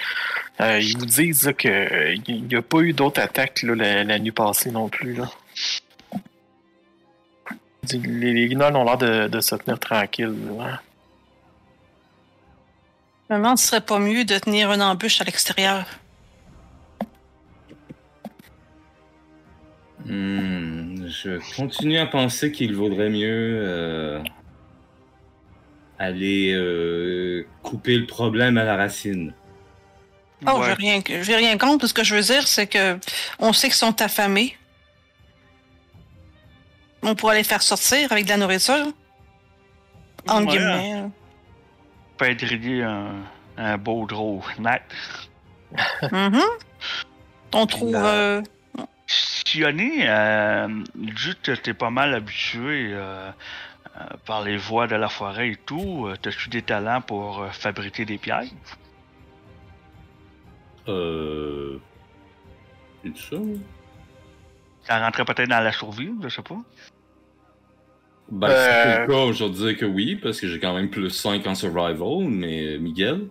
[0.60, 3.76] euh, ils vous disent là, que euh, il n'y a pas eu d'autres attaques là,
[3.76, 5.14] la, la nuit passée non plus.
[5.14, 5.30] Là.
[7.94, 10.36] Les, les ont l'air de, de se tenir tranquilles.
[10.58, 10.82] là.
[13.30, 15.86] Je me demande si ce serait pas mieux de tenir une embûche à l'extérieur.
[20.06, 24.20] Hmm, je continue à penser qu'il vaudrait mieux euh,
[26.04, 29.34] aller euh, couper le problème à la racine.
[30.48, 30.68] Oh, Ouais.
[30.68, 31.86] j'ai rien, j'ai rien contre.
[31.88, 32.98] Ce que je veux dire, c'est que
[33.40, 34.58] on sait qu'ils sont affamés.
[37.04, 38.88] On pourrait les faire sortir avec de la nourriture.
[40.28, 40.46] Ouais.
[40.46, 41.04] guillemets.
[42.18, 42.44] peut être
[42.84, 43.24] un,
[43.58, 44.84] un beau gros snack.
[46.12, 46.42] Mhm.
[47.54, 47.96] On trouve.
[47.96, 48.42] Euh,
[49.08, 50.68] Sionné, euh,
[51.18, 53.30] juste que t'es pas mal habitué euh,
[54.26, 58.06] par les voies de la forêt et tout, euh, t'as-tu des talents pour euh, fabriquer
[58.06, 58.50] des pièges?
[60.88, 61.78] Euh.
[63.04, 63.38] C'est ça?
[64.84, 66.58] Ça rentrait peut-être dans la survie, je sais pas.
[68.32, 68.52] Ben, Euh.
[68.52, 70.90] si c'est le cas, je vais te dire que oui, parce que j'ai quand même
[70.90, 73.28] plus 5 en survival, mais Miguel?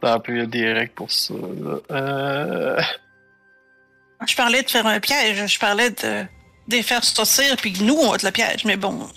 [0.00, 1.34] T'as un peu direct pour ça.
[1.34, 1.78] là.
[1.90, 2.80] Euh...
[4.26, 5.46] Je parlais de faire un piège.
[5.46, 6.26] Je parlais de, de
[6.76, 8.64] les faire sortir, puis que nous, on va être le piège.
[8.64, 9.08] Mais bon.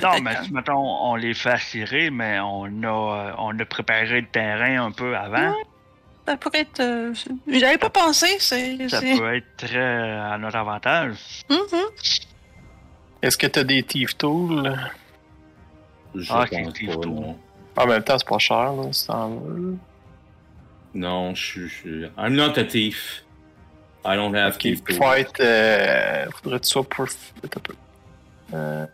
[0.00, 2.86] Non, mais si, mettons, on les fait attirer, mais on a,
[3.28, 5.54] euh, on a préparé le terrain un peu avant.
[6.26, 6.80] Ça pourrait être.
[6.80, 7.12] euh,
[7.48, 8.26] J'avais pas pensé.
[8.38, 8.88] C'est.
[8.88, 9.76] Ça peut être très
[10.18, 11.16] à notre avantage.
[11.50, 11.58] Mhm.
[13.20, 14.72] Est-ce que t'as des thief tools?
[16.14, 17.06] Je Ah, pense c'est pas, Tool.
[17.06, 17.38] non.
[17.76, 19.76] En même temps, c'est pas cher, là, si t'en veux.
[20.94, 22.04] Non, je suis.
[22.18, 23.24] I'm not a thief.
[24.04, 24.96] I don't have Ok, thief tools.
[24.96, 25.40] fight.
[25.40, 26.26] Euh...
[26.42, 27.06] Faudrait que tu sois pour.
[27.44, 27.74] Attends un peu.
[28.54, 28.86] Euh...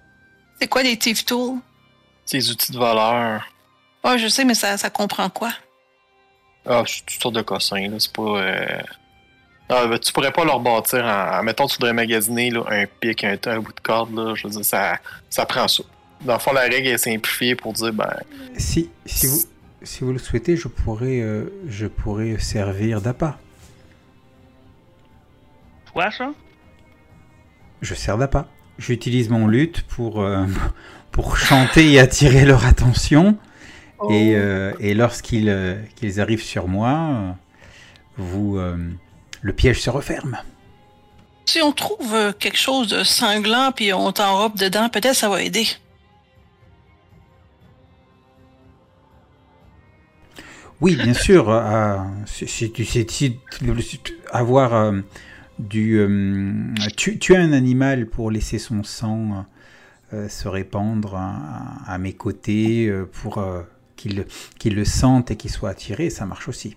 [0.61, 1.59] C'est quoi les thief tools?
[2.27, 3.47] Tes outils de voleur.
[4.05, 5.53] Ouais, je sais, mais ça, ça comprend quoi?
[6.67, 7.97] Ah, c'est toutes sortes de cossins, là.
[7.99, 8.23] C'est pas.
[8.23, 8.81] Euh...
[9.71, 11.43] Ah, ben, tu pourrais pas leur bâtir en.
[11.43, 14.35] Mettons, tu voudrais magasiner là, un pic, un, un bout de corde, là.
[14.35, 14.99] Je veux dire, ça,
[15.31, 15.83] ça prend ça.
[16.23, 18.13] Dans le fond, la règle est simplifiée pour dire, ben.
[18.57, 19.41] Si, si, vous,
[19.83, 23.39] si vous le souhaitez, je pourrais, euh, je pourrais servir d'appât.
[25.93, 26.31] Quoi, ça?
[27.81, 28.47] Je sers d'appât.
[28.79, 30.47] J'utilise mon luth pour, euh,
[31.11, 33.37] pour chanter et attirer leur attention.
[34.11, 37.37] Et, euh, et lorsqu'ils euh, qu'ils arrivent sur moi,
[38.17, 38.59] vous,
[39.41, 40.39] le piège se referme.
[41.47, 45.67] Si on trouve quelque chose de sanglant puis on t'enrobe dedans, peut-être ça va aider.
[50.81, 51.47] Oui, bien sûr.
[52.27, 53.37] si, tu sais
[54.33, 54.93] avoir
[55.59, 59.47] du, euh, tu, tuer un animal pour laisser son sang
[60.13, 63.45] euh, se répandre à, à mes côtés euh, pour
[63.97, 64.25] qu'il
[64.65, 66.77] le sente et qu'il soit attiré, ça marche aussi.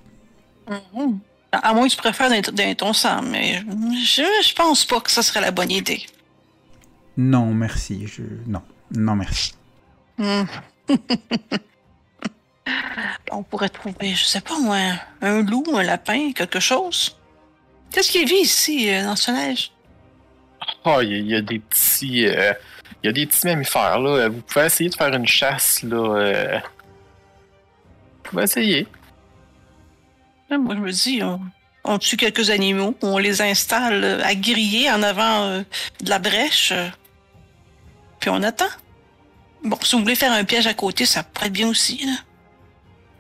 [0.70, 1.20] Mhm.
[1.52, 2.32] À à moins que tu préfères
[2.78, 3.62] ton sang, mais
[4.04, 6.06] je, je pense pas que ça serait la bonne idée.
[7.18, 8.08] Non, merci.
[8.08, 9.54] Je, non, non, merci.
[10.18, 10.44] Hmm.
[13.32, 14.78] on pourrait trouver, je sais pas moi,
[15.22, 17.18] un loup, un lapin, quelque chose.
[17.92, 19.72] Qu'est-ce qui vit ici, euh, dans ce neige?
[20.86, 22.26] Ah, il y, a- il y a des petits.
[22.28, 22.54] euh,
[23.04, 24.30] Il y a des petits mammifères, là.
[24.30, 25.98] Vous pouvez essayer de faire une chasse, là.
[26.18, 28.88] euh, Vous pouvez essayer.
[30.50, 31.42] Là, Moi, je me dis, on,
[31.84, 35.62] on tue quelques animaux, on les installe euh, à griller en avant euh,
[36.04, 36.88] de la brèche, euh,
[38.20, 38.70] puis on attend.
[39.64, 42.06] Bon, si vous voulez faire un piège à côté, ça pourrait être bien aussi.
[42.06, 42.14] Là.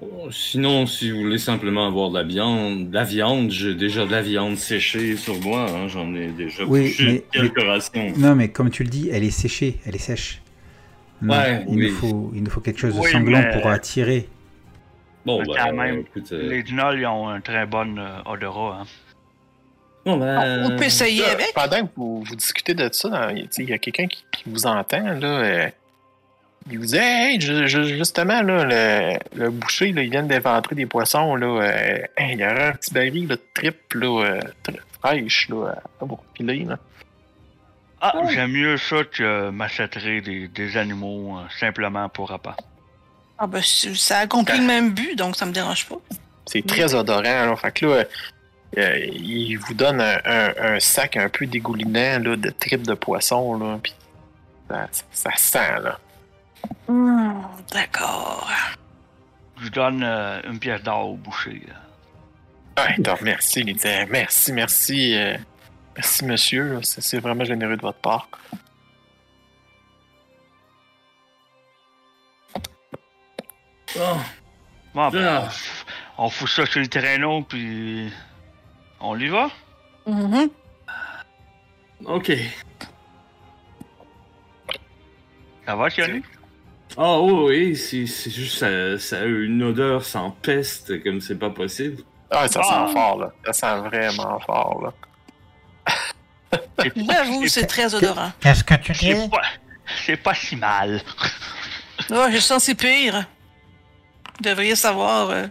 [0.01, 4.05] Oh, Sinon, si vous voulez simplement avoir de la viande, de la viande, j'ai déjà
[4.05, 5.67] de la viande séchée sur moi.
[5.69, 8.11] hein, J'en ai déjà Oui, mais- quelques rations.
[8.17, 10.41] Non, mais comme tu le dis, elle est séchée, elle est sèche.
[11.21, 11.89] Non, Ouais, il, oui.
[11.91, 14.27] nous faut, il nous faut quelque chose de sanglant mais- pour attirer.
[15.23, 18.79] Bon, quand même, écoute, euh, Les gnolls, ils ont un très bon euh, odorat.
[18.81, 18.85] Hein.
[20.03, 21.53] bon, ben, on peut essayer Là, avec.
[21.53, 24.65] Pendant que vous, vous discutez de ça, dans- il y a quelqu'un qui, qui vous
[24.65, 25.27] entend, là.
[25.27, 25.69] euh,
[26.69, 31.35] il vous dit Hey, justement, là, le, le boucher, là, il vient d'éventrer des poissons,
[31.35, 31.47] là.
[31.47, 35.49] euh, hey, il y aura un petit baril là, de trip, là, euh, très fraîche,
[35.49, 36.77] là, à vous repiler, là.
[38.03, 38.27] Ah, Oh.
[38.31, 42.55] j'aime mieux ça que m'achèterais des, des animaux euh, simplement pour appât.
[43.37, 45.97] Ah ben, ça accomplit le même but, donc ça me dérange pas.
[46.47, 47.55] C'est très odorant, là.
[47.55, 48.03] Fait que là, euh,
[48.77, 52.93] euh, il vous donne un, un- un sac un peu dégoulinant, là, de tripes de
[52.95, 53.79] poisson, là.
[53.81, 53.93] Puis
[54.69, 55.99] ça, ça sent, là.
[56.87, 58.49] Hmm, D'accord.
[59.61, 61.61] Je donne euh, une pièce d'or au boucher.
[61.67, 62.83] là.
[62.83, 63.77] Ouais, donc, merci, dit
[64.09, 65.37] merci, merci, euh,
[65.95, 66.79] merci, monsieur.
[66.83, 68.27] C'est vraiment généreux de votre part.
[73.97, 74.17] oh,
[74.93, 75.49] Bon, ben, Ah.
[76.17, 78.11] on, fout ça sur le traîneau, puis
[78.99, 79.49] on y va.
[80.05, 80.49] Mhm.
[82.05, 82.31] ok.
[85.65, 86.21] Ça va, Sionny?
[86.97, 91.37] Ah oui, oui, c'est c'est juste ça, ça a une odeur sans peste comme c'est
[91.39, 92.03] pas possible.
[92.29, 92.87] Ah, ça Ah.
[92.87, 93.31] sent fort, là.
[93.45, 94.93] Ça sent vraiment fort, là.
[96.95, 98.31] J'avoue, c'est très odorant.
[98.41, 99.41] Qu'est-ce que tu C'est pas,
[100.05, 101.01] c'est pas si mal.
[102.09, 103.25] Oh, je sens c'est pire.
[104.37, 105.29] Vous devriez savoir.
[105.29, 105.45] euh,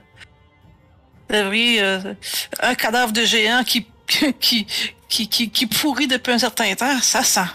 [1.28, 1.80] vous devriez.
[1.80, 2.14] euh,
[2.60, 3.86] un cadavre de géant qui,
[4.40, 4.66] qui,
[5.08, 7.46] qui, qui, qui pourrit depuis un certain temps, ça sent.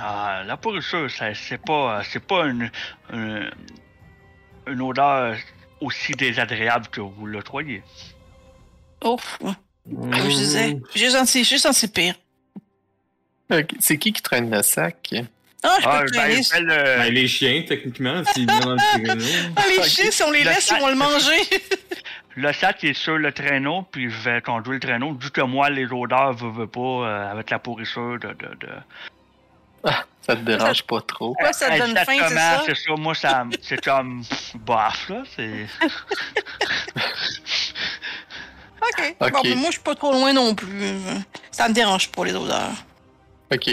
[0.00, 2.70] Ah, la pourriture, ça- c'est pas, c'est pas une,
[3.12, 3.50] une,
[4.66, 5.36] une odeur
[5.80, 7.82] aussi désagréable que vous le croyez.
[9.02, 12.14] Oh, comme je disais, j'ai senti, j'ai senti pire.
[13.50, 15.14] Ok, C'est qui qui traîne le sac?
[15.62, 18.74] Ah, je peux Ah, te ben, ben, le- Ben, les chiens, techniquement, s'ils viennent dans
[18.74, 19.24] le traîneau.
[19.56, 21.40] Ah, les chiens, si on les Le laisse, ils vont le manger.
[22.36, 25.12] Le sac est sur le traîneau, puis je vais conduire le traîneau.
[25.14, 28.28] Vu que moi, les odeurs, veux, veux pas, euh, avec la pourriture de...
[28.28, 28.68] de, de...
[30.22, 31.28] Ça te dérange pas trop?
[31.32, 32.62] Pourquoi ça te donne faim, c'est ça?
[32.66, 32.94] c'est ça.
[32.98, 34.22] Moi, ça, c'est comme...
[34.56, 35.66] Bof, là, c'est...
[38.82, 39.16] Ok.
[39.20, 39.32] Ok.
[39.32, 40.92] Bon, ben, moi, je suis pas trop loin non plus.
[41.50, 42.72] Ça me dérange pas, les odeurs.
[43.52, 43.70] Ok.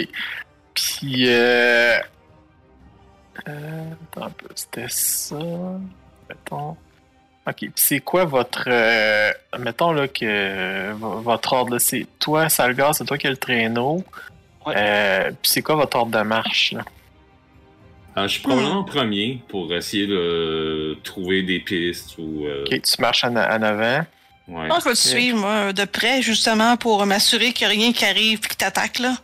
[0.74, 1.98] Puis, euh...
[3.48, 3.90] euh...
[4.12, 5.36] Attends un peu, c'était ça...
[6.28, 6.76] Mettons...
[7.48, 8.64] Ok, puis c'est quoi votre...
[8.66, 10.92] euh, Mettons, là, que...
[10.92, 12.06] vo- Votre ordre, là, c'est...
[12.18, 14.02] Toi, Salgar, c'est toi qui as le traîneau.
[14.68, 15.30] Euh...
[15.42, 16.84] Puis c'est quoi votre ordre de marche, là?
[18.14, 22.46] Alors, je suis probablement en premier pour essayer de trouver des pistes ou.
[22.46, 23.98] euh, Ok, tu marches en, en avant.
[24.48, 24.66] ouais.
[24.68, 27.92] Moi, je vais te suivre, moi, de près, justement, pour m'assurer qu'il n'y a rien
[27.92, 29.16] qui arrive et qui t'attaque, là.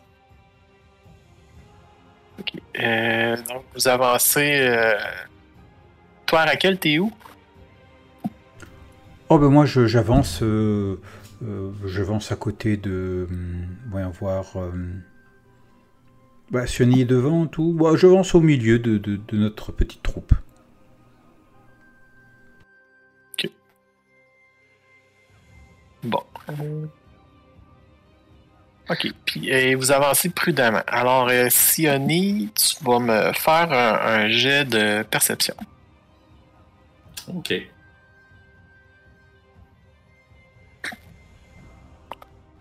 [2.39, 2.53] Ok.
[2.81, 3.37] Euh...
[3.49, 4.59] Donc, vous avancez...
[4.61, 4.95] euh,
[6.27, 7.11] Toi, Raquel, t'es où?
[9.29, 11.01] Oh ben moi je- j'avance, euh,
[11.43, 14.71] euh, j'avance à côté de, hum, voyons voir, euh,
[16.53, 17.73] bah, Sioni est devant tout.
[17.73, 20.33] Bah, j'avance au milieu de, de- de notre petite troupe.
[26.05, 26.23] Bon.
[26.49, 26.87] Euh,
[28.91, 30.83] Ok, puis euh, vous avancez prudemment.
[30.89, 35.55] Alors, euh, Sioni, tu vas me faire un, un jet de perception.
[37.29, 37.55] Ok.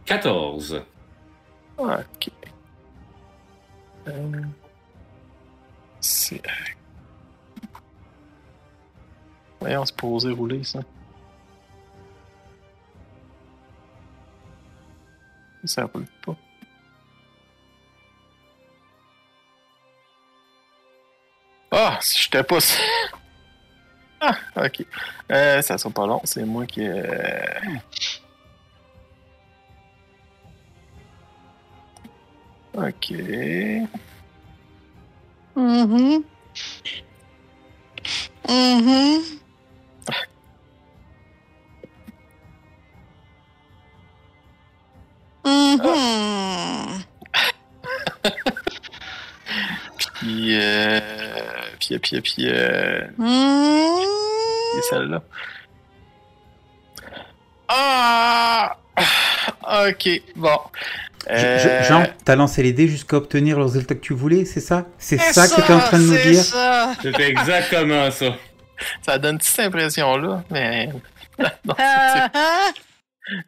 [0.05, 0.81] Quatorze.
[1.77, 2.29] Ok.
[4.07, 4.41] Euh,
[5.99, 6.41] C'est.
[9.59, 10.79] Voyons, c'est posé rouler, ça.
[15.65, 16.35] Ça roule pas.
[21.71, 22.57] Ah, si j'étais pas.
[24.19, 24.85] Ah, ok.
[25.31, 26.87] Euh, ça sera pas long, c'est moi qui.
[26.87, 27.43] euh,
[32.73, 33.11] Ok.
[35.55, 36.23] Mhm.
[38.47, 39.21] Mhm.
[45.43, 47.03] Mhm.
[49.97, 50.99] Puis, euh,
[51.79, 53.07] puis, puis, puis, euh,
[54.77, 55.21] et celle-là.
[57.67, 58.77] Ah!
[59.87, 60.59] Ok, bon.
[61.29, 64.59] Euh, je- Jean, t'as lancé les dés jusqu'à obtenir le résultat que tu voulais, c'est
[64.59, 64.87] ça?
[64.97, 66.43] C'est C'est ça, que t'es en train de nous c'est dire?
[66.43, 66.93] ça.
[67.01, 68.35] C'était exactement ça.
[69.03, 70.87] Ça donne cette impression-là, mais.
[71.39, 72.81] non, Ah, c'est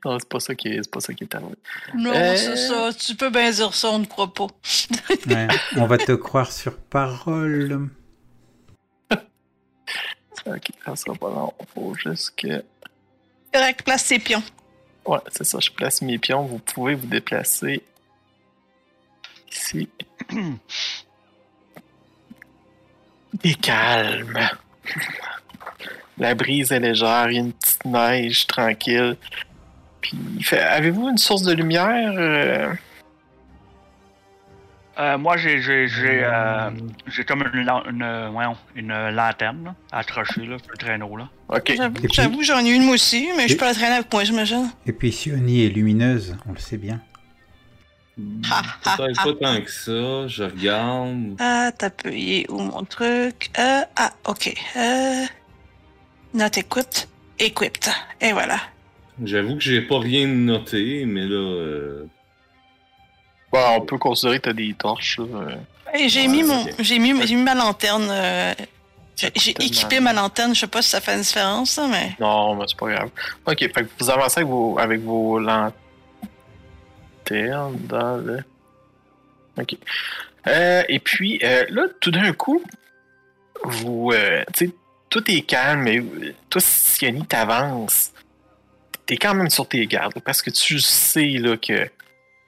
[0.05, 1.55] non, c'est pas ça qui est, c'est pas ça qui est arrivé.
[1.95, 2.35] Non, Euh.
[2.35, 2.89] c'est ça.
[2.93, 4.47] Tu peux bien dire ça, on ne croit pas.
[5.27, 7.89] Ouais, On va te croire sur parole.
[10.45, 11.53] Ok, ça sera pas long.
[11.73, 12.63] Faut juste que.
[13.53, 14.43] Correct, place tes pions.
[15.05, 16.43] Ouais, c'est ça, je place mes pions.
[16.43, 17.83] Vous pouvez vous déplacer
[19.51, 19.89] ici.
[23.43, 24.39] Et calme.
[26.19, 29.17] La brise est légère, il y a une petite neige tranquille.
[29.99, 30.15] Puis,
[30.55, 32.77] avez-vous une source de lumière?
[34.99, 35.17] Euh?
[35.17, 36.69] Moi, j'ai, j'ai, j'ai, euh,
[37.07, 41.15] j'ai comme une, une, voyons, une lanterne là, accrochée là, sur le traîneau.
[41.17, 41.29] Là.
[41.49, 41.73] Ok.
[41.75, 44.23] J'avoue, puis- j'avoue, j'en ai une moi aussi, mais je peux la traîner avec moi,
[44.23, 44.69] j'imagine.
[44.85, 46.99] Et puis Sioni est lumineuse, on le sait bien.
[48.51, 48.61] Ha,
[48.97, 50.27] Peut-être pas tant que ça.
[50.27, 51.35] Je regarde.
[51.39, 53.49] Ah, t'as est où mon truc?
[53.57, 54.53] Euh, ah, ok.
[54.77, 55.23] Euh,
[56.35, 57.07] note écoute,
[57.39, 57.89] equipped.
[58.21, 58.57] Et voilà.
[59.23, 61.35] J'avoue que j'ai pas rien noté, mais là.
[61.35, 62.05] euh,
[63.53, 65.19] Bon, on peut considérer que t'as des torches.
[65.19, 65.55] là, euh.
[65.93, 68.07] Et j'ai mis mon, j'ai mis, j'ai mis ma lanterne.
[68.09, 68.53] euh,
[69.15, 70.55] j'ai équipé ma lanterne.
[70.55, 72.15] Je sais pas si ça fait une différence, là, mais.
[72.19, 73.09] Non, mais c'est pas grave.
[73.45, 75.73] Ok, fait que vous avancez avec vos, avec vos lanternes
[77.87, 78.43] dans le.
[79.59, 79.75] Ok.
[80.47, 82.61] Euh, et puis, euh, là, tout d'un coup,
[83.63, 84.73] vous, euh, tu sais,
[85.11, 88.11] tout est calme, mais euh, toi, Sioni, t'avances.
[89.05, 91.87] T'es quand même sur tes gardes, parce que tu sais, là, que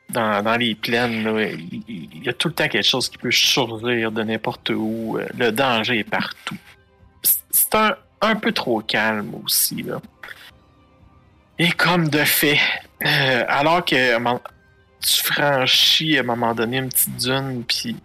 [0.10, 3.18] dans, dans les plaines, là, il, il y a tout le temps quelque chose qui
[3.18, 5.18] peut surgir de n'importe où.
[5.18, 6.56] Euh, Le danger est partout.
[7.24, 10.00] C'est- un, un peu trop calme aussi, là.
[11.58, 12.60] Et comme de fait,
[13.06, 14.18] euh, alors que
[15.02, 17.96] tu franchis à un moment donné une petite dune, puis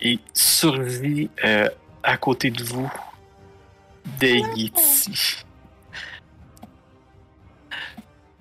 [0.00, 1.68] et survit euh,
[2.02, 2.90] à côté de vous
[4.18, 5.44] des Yétis.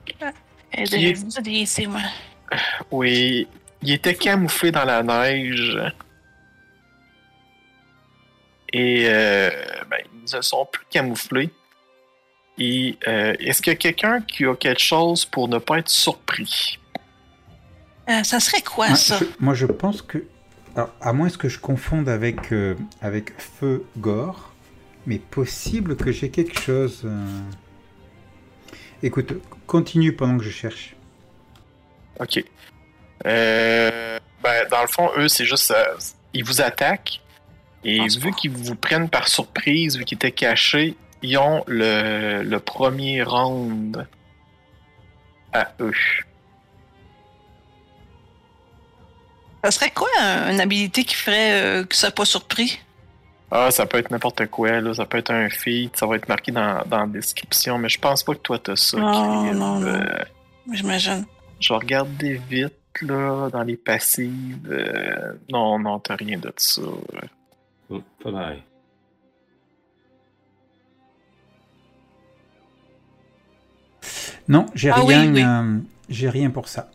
[0.05, 2.01] Qui est- moi.
[2.91, 3.47] Oui,
[3.81, 5.77] il était camouflé dans la neige.
[8.71, 9.49] Et euh,
[9.89, 9.97] ben,
[10.27, 11.49] ils ne sont plus camouflés.
[12.57, 15.89] Et euh, est-ce qu'il y a quelqu'un qui a quelque chose pour ne pas être
[15.89, 16.79] surpris?
[18.09, 19.17] Euh, ça serait quoi, Moi, ça?
[19.19, 20.23] je, moi, je pense que.
[20.75, 24.53] alors, à moins que je confonde avec, euh, avec Feu Gore,
[25.05, 27.01] mais possible que j'ai quelque chose.
[27.05, 27.39] euh.
[29.01, 29.33] Écoute,
[29.67, 30.95] continue pendant que je cherche.
[32.20, 32.43] Ok.
[33.26, 35.72] Euh, ben, dans le fond, eux, c'est juste.
[35.72, 35.84] euh,
[36.34, 37.22] ils vous attaquent.
[37.84, 42.41] Et Pense vu qu'ils vous prennent par surprise, vu qu'ils étaient cachés, ils ont le,
[42.43, 44.07] le premier round
[45.53, 45.91] à eux.
[49.64, 52.80] Ça serait quoi un- une habilité qui ferait euh, que ça soit pas surpris?
[53.51, 54.93] Ah, ça peut être n'importe quoi, là.
[54.93, 57.99] Ça peut être un feat, ça va être marqué dans, dans la description, mais je
[57.99, 58.97] pense pas que toi t'as ça.
[58.97, 60.05] Non, non, non.
[60.72, 61.26] J'imagine.
[61.59, 64.67] Je vais regarder vite, là, dans les passives.
[64.69, 66.81] Euh, non, non, t'as rien de ça.
[67.89, 68.61] Oh, pas mal.
[74.47, 75.31] Non, j'ai Ah rien.
[75.33, 75.43] oui.
[75.43, 75.79] euh,
[76.09, 76.89] j'ai rien pour ça.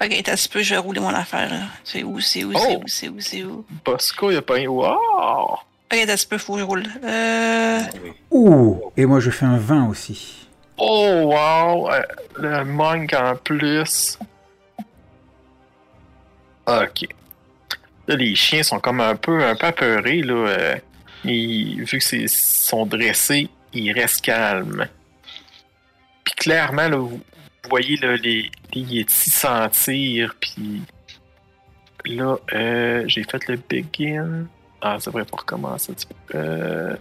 [0.00, 1.50] Ok, t'as peu, je vais rouler mon affaire.
[1.50, 1.62] là.
[1.82, 2.80] C'est où, c'est où, c'est Oh!
[2.84, 3.64] où, c'est où, c'est où?
[3.84, 4.66] Bosco, il a pas un.
[4.68, 5.58] Wow!
[5.90, 6.84] Ok, t'as peu, faut que je roule.
[7.02, 7.80] Euh...
[8.04, 8.12] Oui.
[8.30, 10.47] Ouh Et moi, je fais un 20 aussi.
[10.78, 11.90] Oh, wow!
[11.90, 12.02] Euh,
[12.36, 14.18] Le monk en plus.
[16.66, 17.06] Ok.
[18.06, 20.34] Là, les chiens sont comme un peu, un peu apeurés, là.
[20.34, 20.76] euh,
[21.24, 24.86] ils- vu c'est sont dressés, ils restent calmes.
[26.24, 27.20] Puis clairement, là, vous,
[27.68, 30.82] voyez là, les, les Yetis sentir, puis
[32.06, 34.46] là, euh, j'ai fait le begin.
[34.80, 36.38] Ah, ça devrait pas recommencer un petit peu.
[36.38, 36.96] Euh,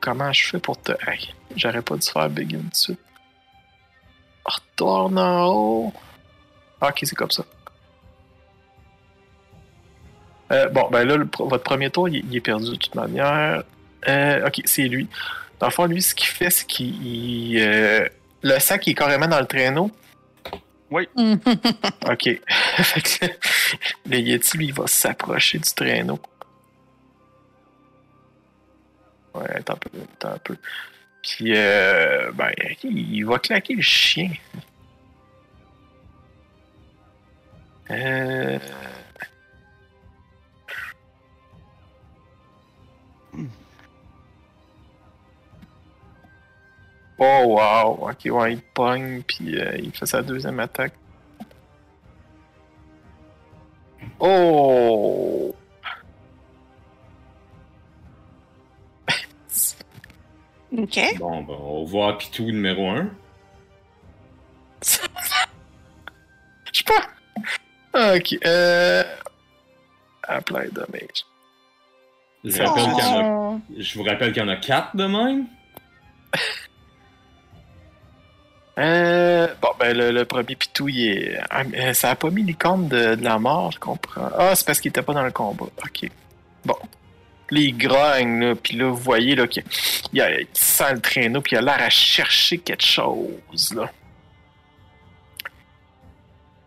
[0.00, 0.92] comment je fais pour te...
[1.06, 3.00] Hey, j'aurais pas dû faire begin tout de suite.
[4.44, 5.92] Retourne en haut.
[6.80, 7.44] Ah, ok, c'est comme ça.
[10.52, 13.62] Euh, bon, ben là, le votre premier tour, il, il est perdu de toute manière.
[14.08, 15.08] Euh, ok, c'est lui.
[15.60, 17.04] Dans le fond, lui, ce qu'il fait, c'est qu'il.
[17.04, 18.08] il, euh,
[18.42, 19.90] le sac il est carrément dans le traîneau.
[20.90, 21.04] Ok.
[22.78, 23.30] Que le,
[24.06, 26.18] le Yeti, lui, il va s'approcher du traîneau.
[29.40, 30.56] Attends un peu, attends un peu.
[31.22, 32.50] Puis, euh, ben,
[32.82, 34.30] il, il va claquer le chien.
[37.90, 38.58] Euh...
[47.20, 50.92] Oh wow, ok, ouais, il pogne, puis euh, il fait sa deuxième attaque.
[54.20, 55.54] Oh!
[60.76, 60.98] Ok.
[61.18, 63.08] Bon, ben, on va voir Pitou numéro 1.
[64.82, 64.88] Je
[66.78, 68.14] sais pas.
[68.16, 69.02] Ok, euh.
[70.24, 71.24] Apply damage.
[72.44, 75.06] Je, rappelle qu'il y en a- je vous rappelle qu'il y en a 4 de
[75.06, 75.46] même.
[78.78, 79.48] Euh.
[79.60, 81.38] Bon, ben, le, le premier pitou, il est.
[81.50, 84.28] ah, mais ça a pas mis l'icône de, de la mort, je comprends.
[84.38, 85.64] Ah, c'est parce qu'il était pas dans le combat.
[85.84, 86.08] Ok.
[86.64, 86.76] Bon.
[87.50, 89.64] Là, il là, puis là, vous voyez, là, qu'il
[90.12, 93.90] il sent le traîneau, puis il a l'air à chercher quelque chose, là.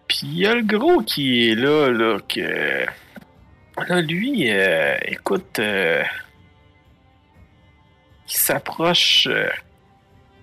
[0.07, 2.85] Puis il y a le gros qui est là, là, que.
[3.87, 6.03] Là, lui, euh, écoute, euh,
[8.27, 9.27] il s'approche.
[9.27, 9.49] euh,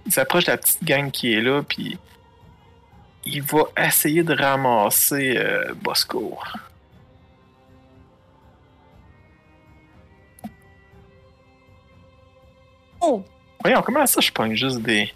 [0.06, 1.98] il s'approche de la petite gang qui est là, puis
[3.26, 5.38] il va essayer de ramasser
[5.82, 6.38] Bosco.
[13.08, 13.24] Oh.
[13.62, 15.12] Voyons, comment ça, je pogne juste des.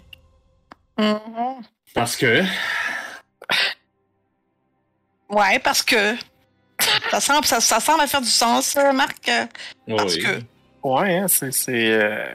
[0.97, 1.63] Mhm.
[1.93, 2.43] Parce que?
[5.29, 6.15] Ouais, parce que.
[7.09, 9.29] Ça semble, ça, ça semble faire du sens, Marc.
[9.87, 10.23] Parce oui.
[10.23, 10.41] que.
[10.87, 11.51] Ouais, hein, c'est.
[11.71, 12.25] euh...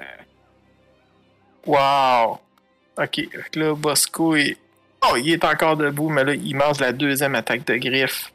[1.66, 2.40] Wow!
[2.96, 3.20] Ok,
[3.54, 4.56] là, Bosco est.
[5.02, 8.32] Oh, il est encore debout, mais là, il mange la deuxième attaque de griffe.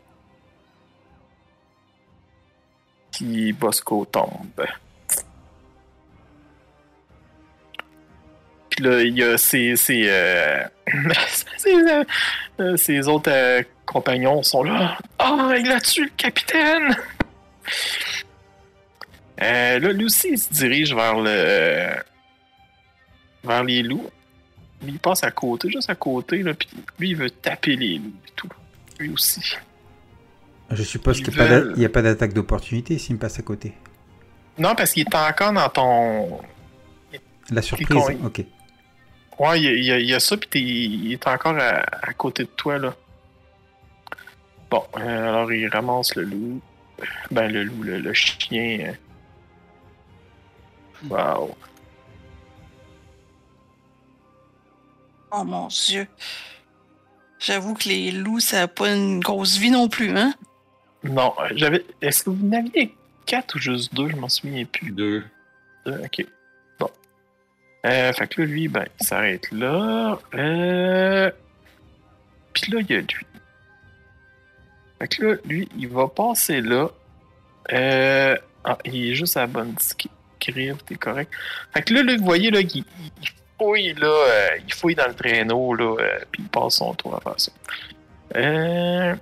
[3.14, 4.66] puis Bosco tombe.
[8.76, 10.64] Puis là, il y a ses, ses, euh,
[11.58, 12.04] ses, euh,
[12.60, 14.98] euh, ses autres euh, compagnons sont là.
[15.20, 16.96] Ah, il a tué le capitaine!
[19.38, 21.94] Là, lui aussi, il se dirige vers le.
[23.44, 24.10] vers les loups.
[24.82, 27.98] Lui, il passe à côté, juste à côté, là, puis lui, il veut taper les
[27.98, 28.50] loups et tout.
[29.00, 29.42] Lui aussi.
[30.72, 31.86] Je suppose qu'il n'y a pas veulent.
[31.86, 33.74] a d'attaque d'opportunité s'il me passe à côté.
[34.58, 36.40] Non, parce qu'il est encore dans ton.
[37.52, 38.46] La surprise, ok.
[39.40, 42.44] Ouais, il y a, il y ça, puis t'es- il est encore à, à côté
[42.44, 42.96] de toi, là.
[44.70, 46.62] Bon, euh, alors il ramasse le loup.
[47.32, 48.80] Ben, le loup, le, le chien.
[48.88, 48.94] euh.
[51.10, 51.56] Wow.
[55.32, 56.08] Oh mon dieu.
[57.40, 60.34] J'avoue que les loups, ça n'a pas une grosse vie non plus, hein?
[61.04, 61.84] Non, euh, j'avais.
[62.02, 64.10] Est-ce que vous n'aviez quatre ou juste deux?
[64.10, 64.92] Je m'en souviens plus.
[64.92, 65.24] Deux.
[65.86, 66.26] Deux, ok.
[67.86, 70.18] Euh, fait que là, lui, ben, il s'arrête là.
[70.36, 71.32] Euh...
[72.54, 73.26] Puis là, il y a lui.
[75.00, 76.88] Fait que là, lui, il va passer là.
[77.72, 78.38] Euh...
[78.64, 81.32] Ah, il est juste à la bonne scrive, t'es correct.
[81.74, 82.86] Fait que là, là, vous voyez, là, il, il
[83.58, 87.16] fouille, là, euh, il fouille dans le traîneau, là, euh, puis il passe son tour
[87.16, 87.52] à faire ça.
[88.38, 89.16] Euh...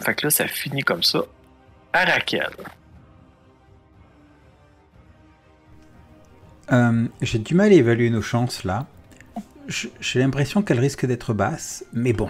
[0.00, 1.20] Fait que là, ça finit comme ça.
[1.92, 2.48] À Raquel.
[6.72, 8.86] Euh, J'ai du mal à évaluer nos chances là.
[9.68, 12.28] J'ai l'impression qu'elles risquent d'être basses, mais bon.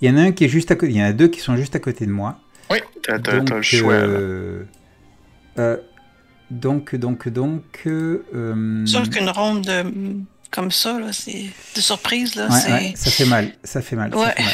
[0.00, 0.92] Il y en a un qui est juste à côté.
[0.92, 2.38] Il y en a deux qui sont juste à côté de moi.
[2.70, 4.62] Oui, t'as t'as- donc, t'as le choix, euh,
[5.58, 5.76] euh,
[6.50, 7.64] donc, donc, donc.
[7.84, 10.16] Sûr qu'une ronde de-
[10.52, 12.72] comme ça, là, c'est de surprise, là, ouais, c'est.
[12.72, 14.12] ouais, ça fait mal, ça fait mal.
[14.12, 14.32] ça Ouais.
[14.36, 14.52] fait mal.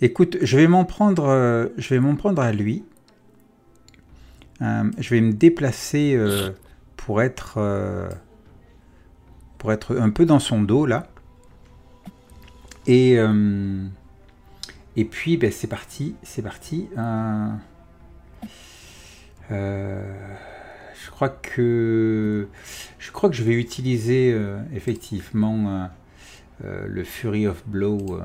[0.00, 2.82] Écoute, je vais m'en prendre, euh, je vais m'en prendre à lui.
[4.60, 6.50] Euh, je vais me déplacer euh,
[7.04, 8.08] pour être, euh,
[9.58, 11.06] pour être un peu dans son dos là.
[12.86, 13.84] Et euh,
[15.10, 16.88] puis ben, c'est parti, c'est parti.
[19.50, 20.14] Euh,
[21.04, 22.48] je crois que
[22.98, 24.34] je crois que je vais utiliser
[24.72, 25.90] effectivement
[26.62, 28.18] le Fury of Blow.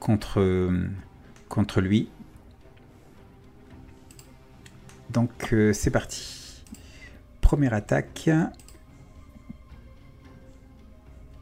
[0.00, 0.72] contre,
[1.48, 2.08] contre lui.
[5.12, 6.62] Donc euh, c'est parti.
[7.40, 8.30] Première attaque.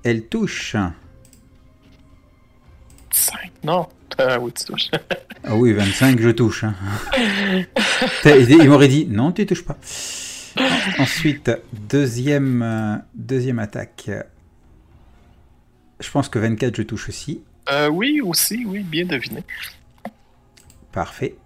[0.02, 0.76] Elle touche.
[3.10, 3.50] 5.
[3.64, 3.86] Non.
[4.18, 4.90] Ah oui, tu touches.
[5.44, 6.64] Ah oui, 25, je touche.
[6.64, 6.74] hein.
[8.24, 9.78] Il m'aurait dit non, tu touches pas.
[10.98, 14.10] Ensuite, deuxième, euh, deuxième attaque.
[16.00, 17.42] Je pense que 24, je touche aussi.
[17.70, 19.44] Euh, oui, aussi, oui, bien deviné.
[20.92, 21.36] Parfait.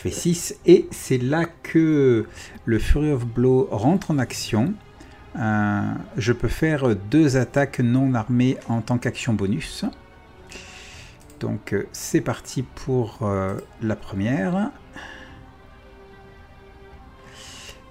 [0.00, 2.26] Fais 6 et c'est là que
[2.64, 4.72] le Fury of Blow rentre en action.
[5.36, 9.84] Euh, je peux faire deux attaques non armées en tant qu'action bonus.
[11.38, 14.70] Donc euh, c'est parti pour euh, la première.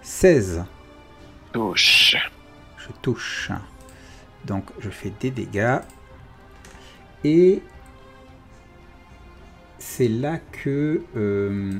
[0.01, 0.63] 16.
[1.53, 2.15] Touche.
[2.77, 3.51] Je touche.
[4.45, 5.77] Donc je fais des dégâts.
[7.23, 7.61] Et
[9.77, 11.03] c'est là que...
[11.15, 11.77] euh,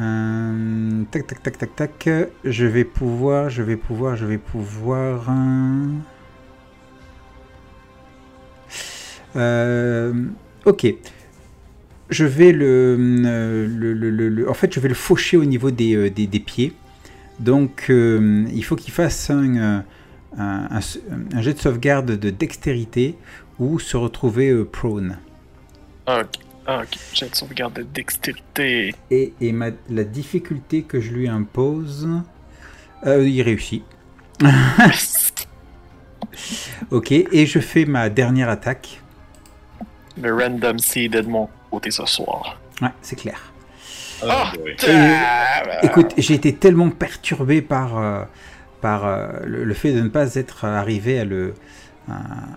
[0.00, 2.08] euh, tac tac tac tac tac.
[2.44, 5.28] Je vais pouvoir, je vais pouvoir, je vais pouvoir...
[5.30, 5.86] euh,
[9.36, 10.12] euh,
[10.64, 10.86] ok.
[12.08, 16.26] Je vais le, euh, En fait, je vais le faucher au niveau des, euh, des,
[16.40, 16.72] pieds.
[17.40, 19.80] Donc, euh, il faut qu'il fasse un, euh,
[20.38, 23.16] un, un- un jet de sauvegarde de dextérité
[23.58, 25.18] ou se retrouver euh, prone.
[26.06, 26.45] Ah, ok.
[26.66, 26.98] Ah, ok.
[27.14, 28.94] J'ai de sauvegarde de dextérité.
[29.10, 32.08] Et, et ma- la difficulté que je lui impose,
[33.06, 33.84] euh, il réussit.
[36.90, 39.00] Ok, et je fais ma dernière attaque.
[40.20, 42.60] Le random seed est de mon côté ce soir.
[42.82, 43.52] Ouais, c'est clair.
[44.20, 44.76] Boy.
[44.86, 48.24] Ah, Écoute, j'ai été tellement perturbé par, euh,
[48.80, 51.54] par euh, le, le fait de ne pas être arrivé à le,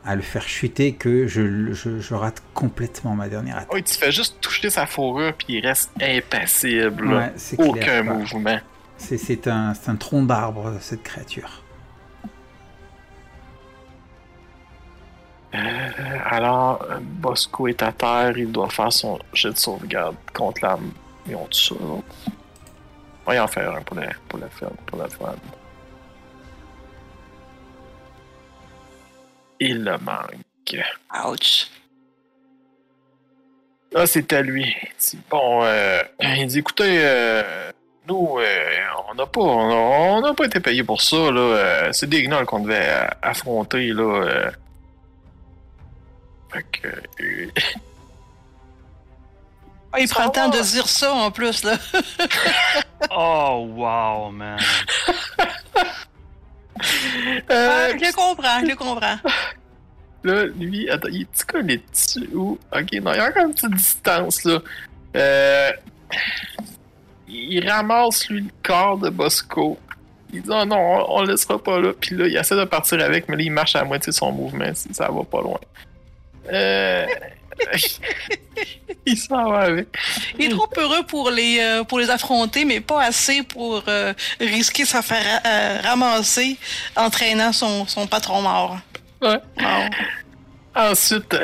[0.05, 3.73] à, le faire chuter que je, je- je rate complètement ma dernière attaque.
[3.73, 7.07] Oui, tu fais juste toucher sa fourrure puis il reste impassible.
[7.13, 7.67] Ouais, clair.
[7.67, 8.59] Aucun mouvement.
[8.97, 11.63] C'est- C'est un, c'est un tronc d'arbre, cette créature.
[15.55, 15.57] Euh,
[16.29, 20.77] alors, Bosco est à terre, il doit faire son jet de sauvegarde contre la
[21.27, 21.73] lion de ça.
[21.79, 22.03] On
[23.25, 24.47] va y en faire un pour la, pour la.
[24.85, 25.07] Pour la
[29.59, 30.77] il le manque.
[31.25, 31.67] Ouch.
[33.91, 34.75] Là, c'est à lui.
[35.29, 37.71] Bon, euh, il dit, écoutez, euh,
[38.07, 38.77] nous, euh,
[39.09, 39.73] on n'a pas, on a-
[40.17, 41.39] on n'a pas été payé pour ça, là.
[41.41, 44.03] Euh, c'est des gnolls qu'on devait euh, affronter, là.
[44.03, 44.51] euh.
[46.53, 47.47] Fait que, euh,
[49.91, 51.75] Ah, il Ça prend le temps de dire ça en plus, là.
[53.11, 54.59] Oh, wow, man.
[56.77, 59.17] euh, Ah, je le comprends, je le comprends.
[60.23, 62.59] Là, lui, attends, il est-tu collé-tu ou?
[62.73, 64.59] Ok, non, il y a encore une petite distance, là.
[65.15, 65.71] Euh.
[67.29, 69.77] Il ramasse, lui, le corps de Bosco.
[70.33, 71.93] Il dit, oh non, on, on le laissera pas là.
[71.97, 74.15] Puis là, il essaie de partir avec, mais là, il marche à la moitié de
[74.15, 75.59] son mouvement, si ça va pas loin.
[76.51, 77.05] Euh.
[79.05, 79.87] Il s'en va avec.
[80.37, 84.13] Il est trop heureux pour les, euh, pour les affronter, mais pas assez pour euh,
[84.39, 86.57] risquer de faire euh, ramasser
[86.95, 88.77] en traînant son, son patron mort.
[89.21, 89.39] Ouais.
[89.57, 89.89] Wow.
[90.75, 91.35] Ensuite,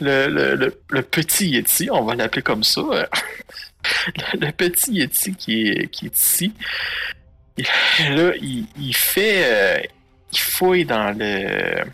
[0.00, 2.82] le, le, le, le petit Yeti, on va l'appeler comme ça.
[4.34, 6.52] le, petit Yeti qui est, qui est ici,
[7.58, 9.88] là, il, il fait.
[10.32, 11.84] il fouille dans le.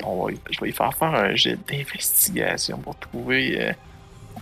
[0.00, 3.60] Je vais lui faire faire un jet d'investigation pour trouver.
[3.60, 3.72] euh,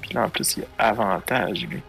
[0.00, 1.82] puis là, en plus, il a avantage, lui.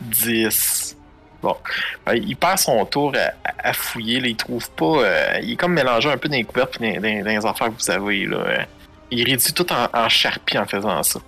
[0.00, 0.96] 10.
[1.42, 1.56] Bon.
[2.04, 3.12] Ben, il passe son tour
[3.58, 4.20] à, fouiller.
[4.20, 4.84] Là, il trouve pas.
[4.84, 7.82] euh, il est comme mélangé un peu dans les couvertes et dans, les affaires que
[7.82, 8.26] vous avez.
[8.26, 8.64] Là, euh.
[9.10, 11.20] il réduit tout en, charpie en faisant ça.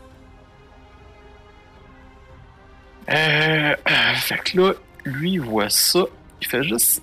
[3.11, 3.75] Euh,
[4.17, 4.73] fait que là,
[5.05, 6.01] lui, il voit ça.
[6.41, 7.03] Il fait juste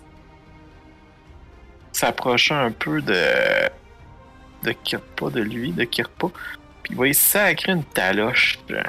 [1.96, 3.70] s'approcher un peu de.
[4.64, 6.28] de Kirpa, de lui, de Kirpa.
[6.84, 8.60] Puis il va y sacrer une taloche.
[8.72, 8.84] euh.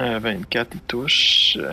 [0.00, 1.58] Euh, 24, il touche.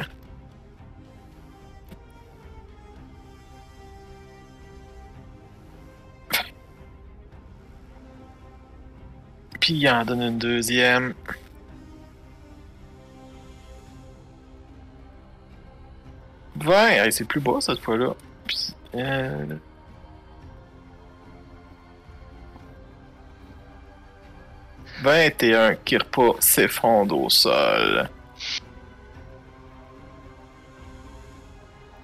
[9.60, 11.14] Puis il en donne une deuxième.
[16.64, 18.14] Ouais, hey, c'est plus bas cette fois-là.
[18.96, 19.46] Euh...
[25.02, 28.10] Vingt et un Kirpa s'effondre au sol.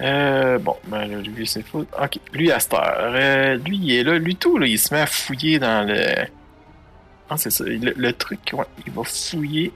[0.02, 1.86] Euh, bon, ben lui, c'est fou.
[2.02, 4.18] Ok, lui, à euh, lui, il est là.
[4.18, 6.26] Lui, tout, là, il se met à fouiller dans le...
[7.30, 9.72] Ah, c'est ça, le, le truc, ouais, il va fouiller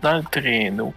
[0.00, 0.94] dans le traîneau.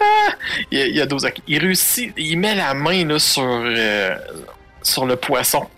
[0.00, 0.34] Ah!
[0.70, 1.34] il, y a, il y a 12 ok.
[1.46, 4.16] Il réussit, il met la main, là, sur, euh,
[4.82, 5.68] sur le poisson.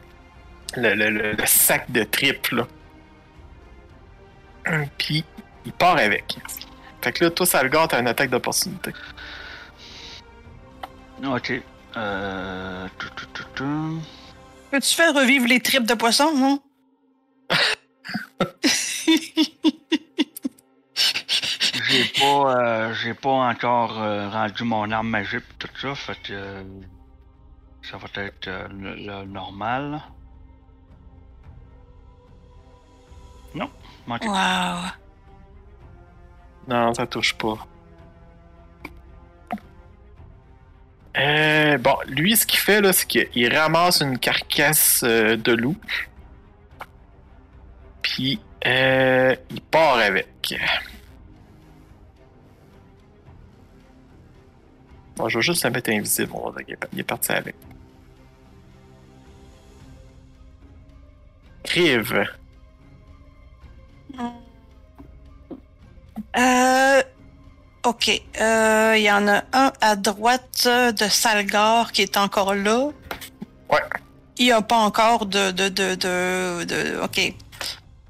[0.76, 2.66] Le, le- le- le sac de tripes, là.
[4.98, 5.24] Puis,
[5.66, 6.36] il part avec.
[7.02, 8.92] Fait que là, toi, Salgar, t'as une attaque d'opportunité.
[11.24, 11.52] Ok.
[11.96, 12.86] Euh...
[14.70, 16.60] Peux-tu faire revivre les tripes de poisson, non?
[21.94, 26.20] J'ai pas, euh, j'ai pas encore euh, rendu mon arme magique pis tout ça, fait
[26.22, 26.62] que euh,
[27.82, 30.00] ça va être euh, le, le normal.
[33.54, 33.70] Non,
[34.06, 34.26] manqué.
[34.28, 34.90] wow.
[36.66, 37.56] Non, ça touche pas.
[41.16, 45.76] Euh, bon, lui, ce qu'il fait, là, c'est qu'il ramasse une carcasse euh, de loup.
[48.02, 50.54] Puis, euh, il part avec.
[55.16, 56.32] Bon, je vais juste le mettre invisible.
[56.34, 57.54] On va dire qu'il est parti avec.
[61.66, 62.26] Rive.
[66.36, 67.02] Euh,
[67.84, 68.22] ok.
[68.40, 72.88] Euh, Il y en a un à droite de Salgar qui est encore là.
[73.70, 73.78] Ouais.
[74.38, 77.32] Il n'y a pas encore de, de, de, de, de- Ok.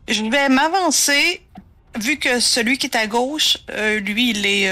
[0.09, 1.40] Je vais m'avancer.
[1.96, 4.68] Vu que celui qui est à gauche, euh, lui, il est.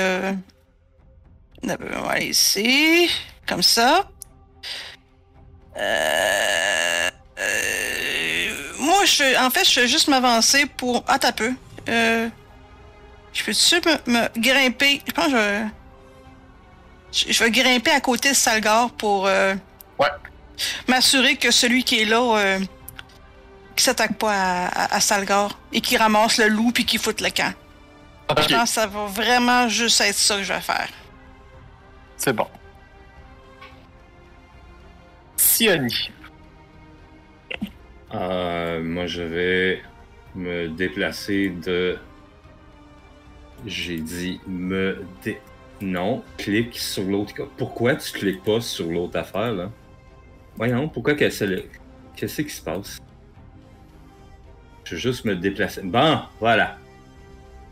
[1.65, 3.09] On va aller ici.
[3.47, 4.09] Comme ça.
[5.77, 7.11] Euh...
[7.39, 11.05] euh, Moi, je, en fait, je vais juste m'avancer pour.
[11.07, 11.53] Ah, t'as peu.
[11.89, 12.29] Euh.
[13.33, 15.01] Je peux-tu me, me grimper?
[15.07, 15.63] Je pense que je vais...
[17.33, 19.55] Je, vais grimper à côté de Salgar pour euh,
[19.99, 20.09] Ouais.
[20.87, 22.59] m'assurer que celui qui est là,
[23.77, 27.21] qui s'attaque pas à, à- à Salgar et qui ramasse le loup puis qui foute
[27.23, 27.53] le camp.
[28.31, 30.89] Je pense que ça va vraiment juste être ça que je vais faire.
[32.23, 32.47] C'est bon.
[35.37, 36.11] Sioni.
[38.15, 39.83] Euh, moi, je vais
[40.37, 41.99] me déplacer de
[43.67, 45.41] J'ai dit me dé...
[45.81, 47.35] Non, clique sur l'autre.
[47.57, 49.71] Pourquoi tu cliques pas sur l'autre affaire, là?
[50.57, 51.15] Voyons, pourquoi.
[51.17, 53.01] Qu'est-ce qui se passe?
[54.85, 55.83] Je vais juste me déplacer.
[55.83, 56.79] Bon, voilà.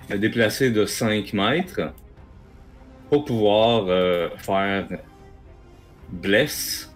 [0.09, 1.93] Me déplacer de 5 mètres
[3.11, 4.87] pour pouvoir euh, faire
[6.09, 6.91] bless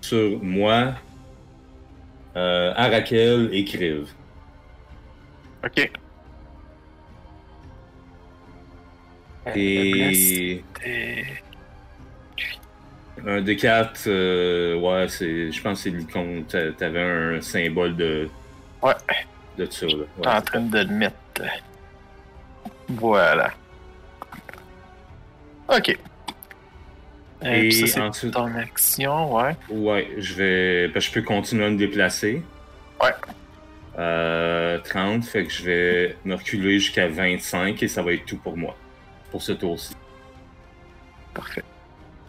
[0.00, 0.94] sur moi,
[2.36, 4.08] euh, Arakel et Kriv.
[5.64, 5.90] Ok.
[9.54, 11.24] Et Et-
[13.24, 16.44] un des quatre, euh, ouais, c'est, je pense que c'est l'icône.
[16.44, 18.28] T'a- T'avais un symbole de,
[18.82, 18.92] Ouais.
[19.56, 19.86] de ça.
[19.86, 19.94] Là.
[20.22, 21.16] T'es en train de le mettre.
[22.88, 23.52] Voilà.
[25.68, 25.98] Ok.
[27.44, 29.56] Euh, Et c'est ensuite- ton action, ouais.
[29.68, 30.88] Ouais, je vais.
[30.88, 32.42] ben, je peux continuer à me déplacer.
[33.02, 33.10] Ouais.
[33.98, 38.36] Euh, 30, fait que je vais me reculer jusqu'à 25 et ça va être tout
[38.38, 38.76] pour moi.
[39.30, 39.94] Pour ce tour-ci.
[41.34, 41.62] Parfait.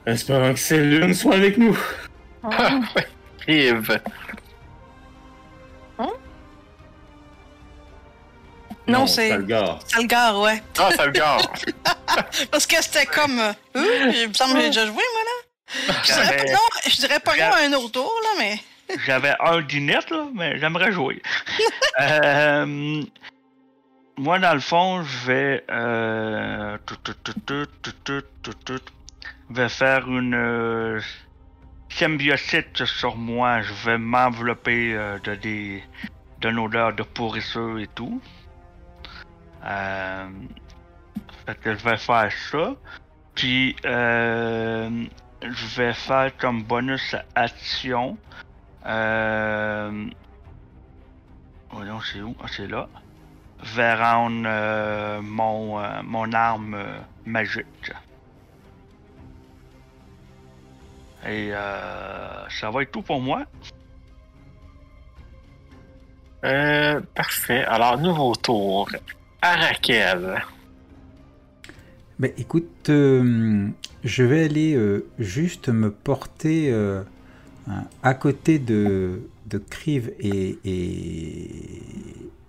[0.05, 1.77] Espérons que Célune soit avec nous.
[2.43, 2.79] Ah,
[3.47, 4.01] ouais.
[8.87, 9.29] Non, c'est.
[9.29, 9.79] Salgar.
[9.85, 10.63] Salgar, ouais.
[10.79, 11.41] Ah, Salgar.
[12.51, 13.39] Parce que c'était comme.
[13.39, 15.93] Euh, euh, il me semble que j'ai déjà joué, moi, là.
[16.03, 18.59] Je dirais pas non, je dirais pas à un autre tour, là, mais.
[19.05, 21.21] J'avais un du net, là, mais j'aimerais jouer.
[21.99, 23.03] Euh,
[24.17, 25.63] moi, dans le fond, je vais.
[25.71, 26.77] Euh,
[29.49, 30.99] vais faire une euh,
[32.85, 33.61] sur moi.
[33.61, 35.83] Je vais m'envelopper euh, de des
[36.41, 38.21] d'une odeur de pourrisseur et tout.
[39.67, 40.29] Euh,
[41.61, 42.75] que je vais faire ça.
[43.35, 45.05] Puis, euh,
[45.41, 48.17] je vais faire comme bonus action.
[48.85, 50.07] Euh...
[51.71, 52.35] Voyons, c'est où?
[52.41, 52.87] Ah, c'est là.
[53.59, 57.91] Verround euh, mon, euh, mon arme euh, magique.
[61.25, 63.43] Et ça va être tout pour moi.
[66.45, 67.65] Euh, parfait.
[67.65, 68.89] Alors, nouveau tour.
[69.41, 70.41] Arakel.
[72.19, 73.67] Ben, écoute, euh,
[74.03, 77.03] je vais aller euh, juste me porter euh,
[78.01, 80.57] à côté de, de et,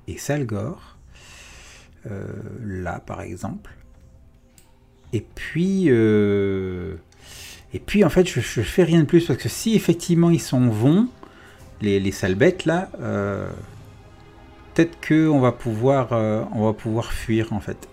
[0.06, 0.96] et, Salgor.
[2.64, 3.70] Là, par exemple.
[5.12, 9.74] Et puis, et puis, en fait, je, je fais rien de plus parce que si
[9.74, 11.08] effectivement ils s'en vont,
[11.82, 12.88] les, les sales bêtes là,
[14.78, 17.88] peut-être que on va pouvoir, euh, on va pouvoir fuir en fait.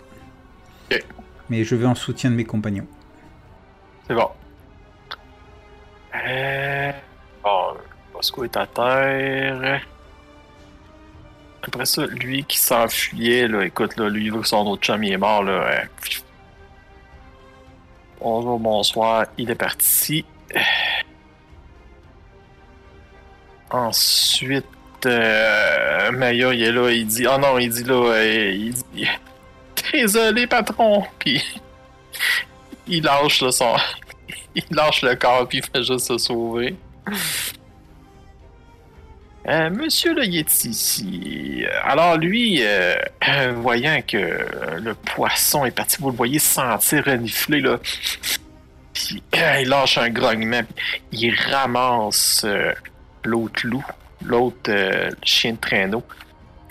[1.48, 2.86] Mais je vais en soutien de mes compagnons.
[4.06, 4.30] C'est bon.
[6.14, 6.92] Euh...
[7.42, 7.74] Bon,
[8.12, 9.80] Bosco est à terre.
[11.62, 15.42] Après ça, lui qui s'enfuyait, là, écoute, là, lui, son autre chum, il est mort,
[15.42, 15.52] là.
[15.52, 15.84] euh,
[18.20, 20.24] Bonjour, bonsoir, il est parti.
[23.70, 24.66] Ensuite,
[25.04, 29.08] euh, Maya, il est là, il dit, oh non, il dit là, euh, il dit,
[29.92, 31.42] désolé, patron, puis
[32.88, 33.76] il lâche là, son,
[34.54, 36.74] il lâche le corps puis il fait juste se sauver.
[39.48, 41.64] Euh, Monsieur le Yeti.
[41.84, 42.96] Alors lui, euh,
[43.56, 44.16] voyant que
[44.80, 47.78] le poisson est parti, vous le voyez sentir renifler là.
[49.60, 50.62] Il lâche un grognement,
[51.12, 52.72] il ramasse euh,
[53.24, 53.84] l'autre loup,
[54.26, 56.02] l'autre euh, chien de traîneau,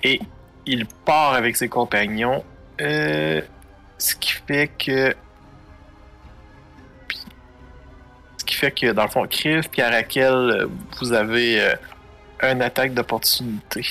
[0.03, 0.20] et
[0.66, 2.43] il part avec ses compagnons.
[2.82, 3.41] Euh,
[3.97, 5.16] ce qui fait que
[8.38, 10.68] Ce qui fait que, dans le fond, Kriv et Arakel,
[10.99, 11.76] vous avez euh,
[12.43, 13.84] une attaque d'opportunité.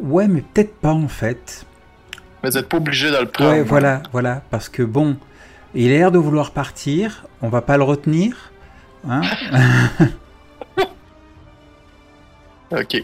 [0.00, 1.64] Ouais, mais peut-être pas en fait.
[2.42, 3.50] Mais vous n'êtes pas obligé de le prendre.
[3.50, 5.16] Ouais, voilà, voilà, parce que bon,
[5.72, 8.50] il a l'air de vouloir partir, on va pas le retenir.
[9.08, 9.20] Hein
[12.70, 13.02] Ok.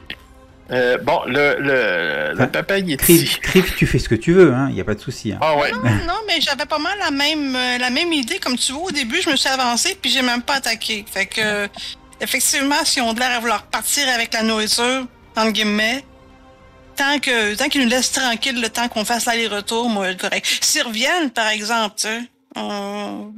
[0.70, 2.96] Euh, bon, le, le, le Enfin, papa Yeti.
[2.96, 5.32] Kriv, Kriv, tu fais ce que tu veux, hein, il n'y a pas de souci.
[5.32, 5.38] hein.
[5.42, 5.70] Ah ouais.
[5.72, 8.38] Non, non, mais j'avais pas mal la même, euh, la même idée.
[8.38, 11.04] Comme tu vois, au début, je me suis avancé puis j'ai même pas attaqué.
[11.10, 11.68] Fait que, euh,
[12.20, 15.06] effectivement, si on a l'air à vouloir partir avec la nourriture,
[15.36, 16.02] entre guillemets,
[16.96, 20.46] tant que tant qu'ils nous laissent tranquille le temps qu'on fasse l'aller-retour, moi, c'est correct.
[20.62, 22.20] S'ils reviennent, par exemple, tu sais,
[22.56, 23.32] on...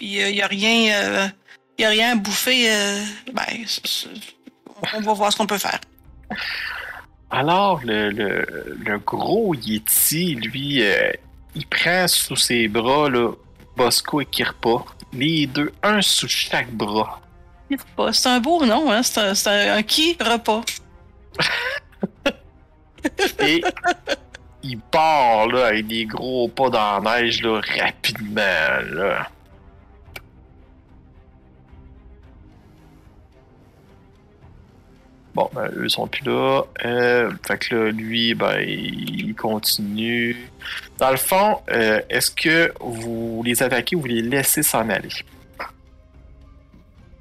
[0.00, 1.28] il y a rien, euh,
[1.78, 3.02] y a rien à bouffer, euh,
[3.34, 3.44] ben,
[4.94, 5.80] on va voir ce qu'on peut faire.
[7.30, 11.10] Alors, le, le, le gros Yeti, lui, euh,
[11.54, 13.32] il prend sous ses bras là,
[13.76, 14.84] Bosco et Kirpa.
[15.12, 17.20] Les deux, un sous chaque bras.
[17.96, 19.02] Pas- C'est un beau nom, hein?
[19.02, 20.62] C'est un, c'est un, un qui repas.
[23.40, 23.62] Et
[24.62, 28.80] il part là, avec des gros pas dans la neige là, rapidement.
[28.90, 29.28] Là.
[35.38, 36.62] Bon, ben, eux sont plus là.
[36.84, 40.50] Euh, fait que là, lui, ben, il continue.
[40.98, 45.10] Dans le fond, euh, est-ce que vous les attaquez ou vous les laissez s'en aller?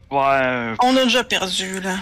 [0.09, 1.97] Ouais, euh, On a déjà perdu, là.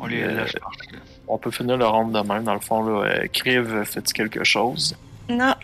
[0.00, 0.98] on les Euh, laisse partir.
[1.28, 2.42] On peut finir le round de même.
[2.42, 4.96] Dans le fond, là, euh, Kriv, fais-tu quelque chose?
[5.28, 5.54] Non.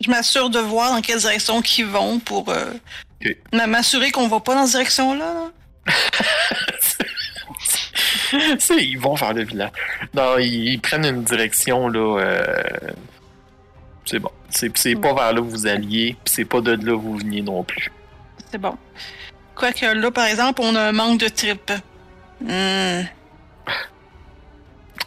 [0.00, 2.72] Je m'assure de voir dans quelle direction qu'ils vont pour euh,
[3.20, 3.36] Ok.
[3.52, 5.50] m- m'assurer qu'on va pas dans cette direction-là.
[8.78, 9.70] ils vont faire le village.
[10.14, 12.20] Non, ils, ils prennent une direction, là.
[12.20, 12.62] euh,
[14.04, 14.30] C'est bon.
[14.50, 17.42] C'est pas vers là que vous alliez, puis c'est pas de là que vous veniez
[17.42, 17.90] non plus.
[18.50, 18.76] C'est bon.
[19.56, 21.72] Quoique là, par exemple, on a un manque de tripes.
[22.40, 23.02] Hmm.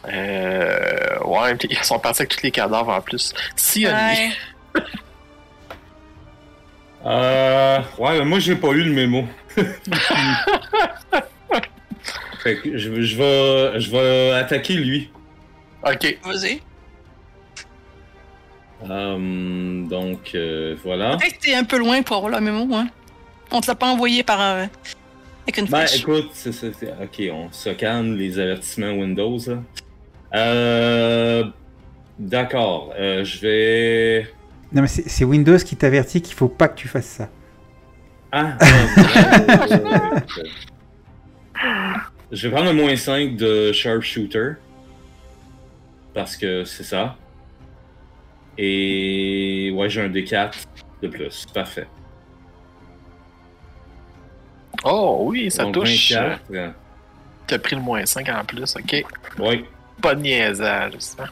[0.06, 3.34] Euh, ouais, ils sont partis avec tous les cadavres en plus.
[3.56, 4.30] Si Ouais.
[7.06, 9.24] Euh, ouais, moi j'ai pas eu le mémo.
[12.42, 15.10] fait que je, je vais, je vais attaquer lui.
[15.86, 16.18] Ok.
[16.24, 16.60] Vas-y.
[18.88, 21.16] Euh, donc euh, voilà.
[21.16, 22.88] Peut-être que t'es un peu loin pour avoir le mémo, hein.
[23.50, 24.64] On te l'a pas envoyé par euh,
[25.44, 26.00] avec une Ben flèche.
[26.02, 29.38] écoute, c'est, c'est- c'est- ok, on se calme les avertissements Windows.
[29.46, 29.62] Là.
[30.34, 31.44] Euh,
[32.18, 34.28] d'accord, euh, je vais.
[34.72, 37.28] Non, mais c'est Windows qui t'avertit qu'il faut pas que tu fasses ça.
[38.32, 38.56] Ah,
[41.64, 41.94] euh,
[42.30, 44.52] je vais prendre le moins 5 de Sharpshooter.
[46.14, 47.16] Parce que c'est ça.
[48.58, 50.52] Et ouais, j'ai un D4
[51.02, 51.46] de plus.
[51.54, 51.86] Parfait.
[54.84, 56.12] Oh oui, ça Donc, touche.
[56.12, 56.40] 24.
[56.52, 56.70] euh,
[57.46, 59.04] T'as pris le moins 5 en plus, ok.
[59.38, 59.64] Ouais,
[60.02, 61.24] Pas de niaisage, ça.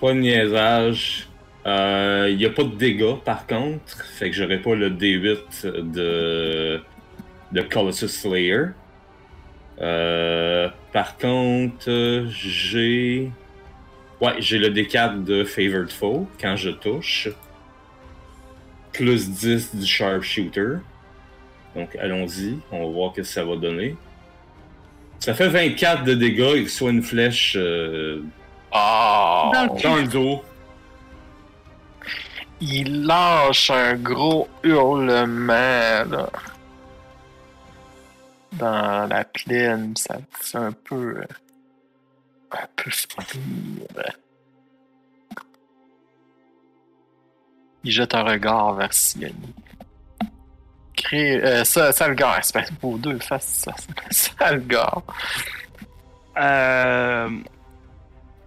[0.00, 1.28] pas de niaisage.
[1.64, 4.04] Il n'y a pas de dégâts par contre.
[4.04, 6.80] Fait que j'aurai pas le D8 de,
[7.52, 8.66] de Colossus Slayer.
[9.80, 13.30] Euh, par contre, euh, j'ai.
[14.20, 17.28] Ouais, j'ai le D4 de Favored Foe quand je touche.
[18.92, 20.76] Plus 10 du Sharpshooter.
[21.74, 23.96] Donc allons-y, on va voir ce que ça va donner.
[25.18, 28.22] Ça fait 24 de dégâts et soit une flèche euh,
[28.74, 29.50] Oh!
[29.52, 30.42] Le dans le dos.
[32.64, 36.04] Il lâche un gros hurlement.
[38.52, 41.16] Dans la plaine, ça fait un peu.
[41.18, 41.24] euh,
[42.52, 42.90] Un peu.
[47.84, 49.54] Il jette un regard vers Sioni.
[50.94, 51.42] Cré...
[51.42, 53.74] Euh, ça, Salgar, c'est pas vos deux faces, ça.
[54.10, 55.02] Salgar.
[56.36, 57.28] Euh,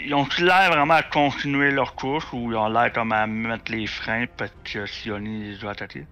[0.06, 3.72] ils ont-ils l'air vraiment à continuer leur course ou ils ont l'air comme à mettre
[3.72, 6.06] les freins parce que Sioni les a attaqués?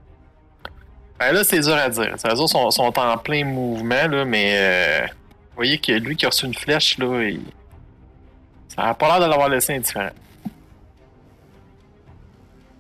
[1.20, 2.16] Ben là, c'est dur à dire.
[2.24, 6.26] Les autres sont, sont en plein mouvement, là, mais euh, vous voyez que lui qui
[6.26, 7.42] a reçu une flèche, là, il...
[8.68, 10.10] ça a pas l'air de l'avoir laissé indifférent.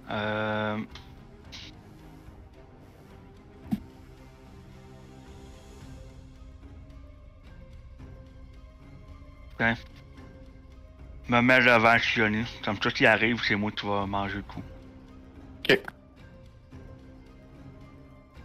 [0.09, 0.77] Euh...
[9.59, 9.75] Ben,
[11.29, 12.45] me mets devant Sioni.
[12.63, 14.61] Comme ça, s'il arrive, c'est moi qui va manger le coup.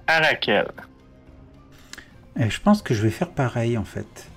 [0.09, 0.73] Arakel.
[2.37, 4.31] Et je pense que je vais faire pareil en fait.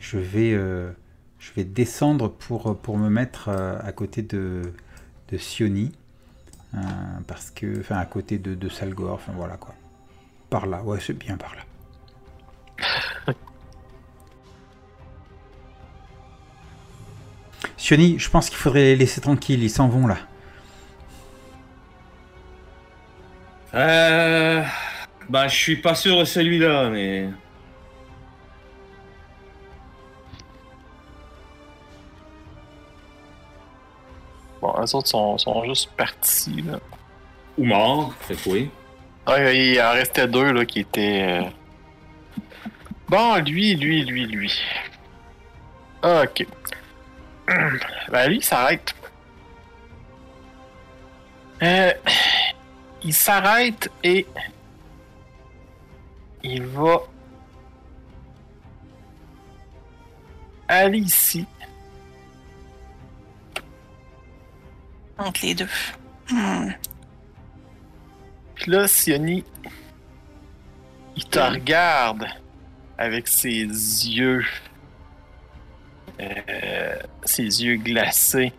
[0.00, 0.90] Je vais, euh,
[1.38, 4.72] je vais descendre pour, pour me mettre euh, à côté de,
[5.30, 5.92] de Sioni.
[6.74, 6.78] Euh,
[7.26, 9.74] parce que, enfin, à côté de, de Salgor, enfin voilà quoi.
[10.50, 13.34] Par là, ouais, c'est bien par là.
[17.76, 20.18] Sioni, je pense qu'il faudrait les laisser tranquilles, ils s'en vont là.
[23.74, 24.64] Euh.
[25.28, 27.28] Ben, je suis pas sûr de celui-là, mais.
[34.60, 36.80] Bon, les autres sont, sont juste partis, là.
[37.56, 38.70] Ou mort, fait que oui.
[39.26, 41.42] Ah, il en restait deux, là, qui étaient...
[41.44, 41.50] euh,
[43.08, 44.60] Bon, lui, lui, lui, lui.
[46.02, 46.46] Ok.
[48.10, 48.94] Ben, lui, il s'arrête.
[51.62, 51.92] Euh,
[53.02, 54.26] il s'arrête et...
[56.42, 57.00] Il va...
[60.68, 61.46] Aller ici.
[65.16, 65.68] Entre les deux.
[66.30, 66.70] Hmm.
[68.54, 69.44] Puis là, Sioni,
[71.16, 72.26] il te regarde
[72.98, 74.44] avec ses yeux
[76.20, 78.52] euh, ses yeux glacés.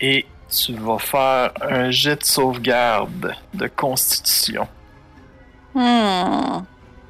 [0.00, 4.66] Et tu vas faire un jet de sauvegarde de constitution.
[5.74, 6.58] Hmm.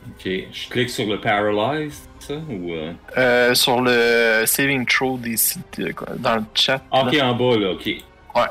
[0.07, 2.73] Ok, je clique sur le Paralyzed, ça, ou...
[2.73, 5.59] euh, Euh, sur le saving throw d'ici,
[5.97, 6.81] quoi, dans le chat.
[6.93, 7.29] Ah, Ok, là.
[7.31, 7.87] en bas, là, ok.
[7.87, 8.43] Ouais.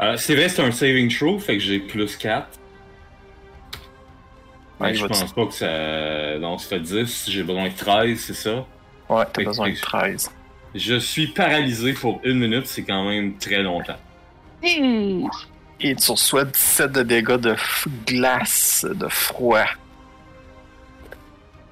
[0.00, 2.46] Euh, c'est vrai, c'est un saving throw, fait que j'ai plus 4.
[4.80, 6.38] Ouais, je pense pas que ça...
[6.38, 8.64] Non, ça fait 10, j'ai besoin de 13, c'est ça?
[9.08, 10.30] Ouais, t'as besoin de 13.
[10.74, 13.98] Je suis paralysé pour une minute, c'est quand même très longtemps.
[14.62, 19.64] Et tu reçois 17 de dégâts de f- glace, de froid.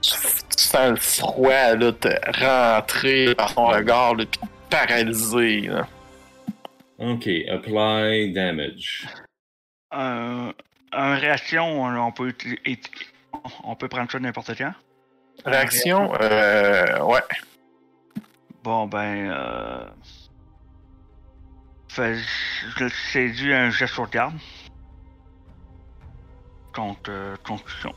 [0.01, 0.11] Tu,
[0.57, 2.09] tu sens le froid là, te
[2.41, 5.61] rentrer par ton regard, là, puis te paralyser.
[5.63, 5.87] Là.
[6.99, 9.07] Ok, apply damage.
[9.95, 10.53] Euh,
[10.93, 12.35] un réaction, on peut,
[13.65, 14.73] on peut prendre ça n'importe quand.
[15.45, 17.23] Réaction, euh, ouais.
[18.63, 19.31] Bon, ben.
[19.31, 19.85] Euh...
[21.89, 22.17] Fait,
[22.77, 24.35] je saisis un geste sur garde.
[26.75, 27.95] Contre euh, Constitution.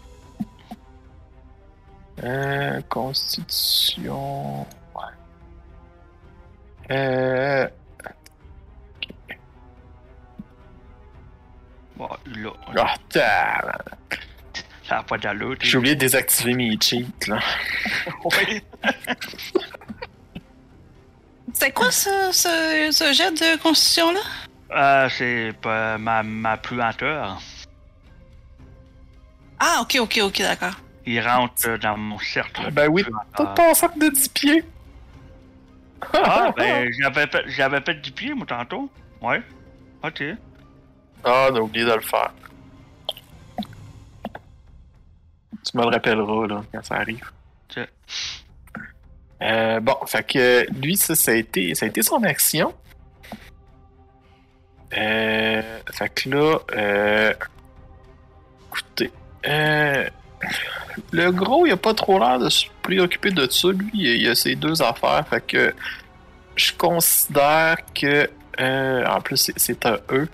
[2.23, 4.61] Euh, constitution.
[4.95, 5.03] Ouais.
[6.91, 7.67] Euh,
[12.01, 12.49] Bon, là,
[12.79, 14.27] ah, tabarnak.
[14.89, 15.55] ça n'a pas d'allure.
[15.59, 17.37] J'ai oublié de désactiver mes cheats, là.
[18.25, 18.63] Oui.
[21.53, 24.19] C'est quoi ce, ce, ce jet de constitution-là?
[24.71, 27.39] Euh, c'est pas ma, ma puanteur.
[29.59, 30.81] Ah, ok, ok, ok, d'accord.
[31.05, 32.71] Il rentre euh, dans mon cercle.
[32.71, 33.05] Ben oui.
[33.37, 34.65] T'as ton sac de 10 pieds.
[36.15, 38.89] Ah, ben, j'avais fait, j'avais fait du pied, moi, tantôt.
[39.21, 39.43] Ouais.
[40.03, 40.23] Ok.
[41.23, 42.31] Ah, on a oublié de le faire.
[45.63, 47.23] Tu me le rappelleras, là, quand ça arrive.
[49.43, 52.73] Euh, bon, fait que lui, ça, ça a été, ça a été son action.
[54.97, 57.33] Euh, fait que là, euh,
[58.67, 59.11] écoutez,
[59.47, 60.07] euh,
[61.11, 63.69] le gros, il a pas trop l'air de se préoccuper de ça.
[63.69, 65.25] Lui, il a ses deux affaires.
[65.27, 65.73] Fait que
[66.55, 70.27] je considère que, euh, en plus, c'est- c'est un E.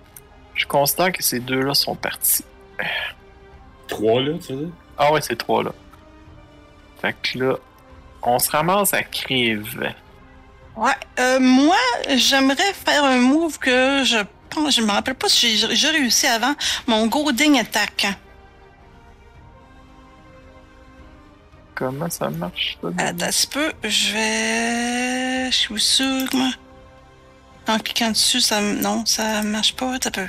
[0.57, 2.43] Je considère que ces deux-là sont partis.
[3.87, 4.73] 3, là, tu veux dire?
[4.97, 5.71] Ah ouais, c'est trois là.
[7.01, 7.55] Fait que là,
[8.23, 9.93] on se ramasse à Crive.
[10.75, 11.75] Ouais, euh, moi,
[12.15, 14.17] j'aimerais faire un move que je
[14.49, 16.53] pense, je me rappelle pas si j'ai réussi avant,
[16.87, 18.07] mon Golding Attack.
[21.75, 22.87] Comment ça marche, ça?
[22.97, 25.51] Attends un peu, je vais...
[25.51, 26.49] Je suis sûr que moi...
[27.67, 28.59] En cliquant dessus, ça...
[28.59, 30.27] m- Non, ça marche pas, un peu.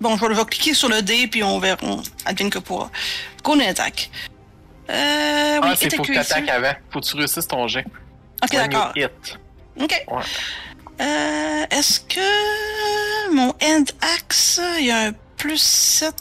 [0.00, 1.78] Bon, je vais, cliquer sur le D, puis on verra.
[1.82, 2.90] On advienne que pourra.
[3.42, 4.10] Golden Attack.
[4.90, 5.60] Euh...
[5.62, 6.72] Ah, oui, c'est hit faut que t'attaques avant.
[6.90, 7.84] Faut que tu réussisses ton jet.
[8.42, 8.92] Ok, d'accord.
[8.96, 9.38] hit.
[9.80, 10.04] Ok.
[10.08, 10.22] Ouais.
[11.00, 13.84] Euh, Est-ce que mon end
[14.16, 16.14] axe, il y a un plus 7?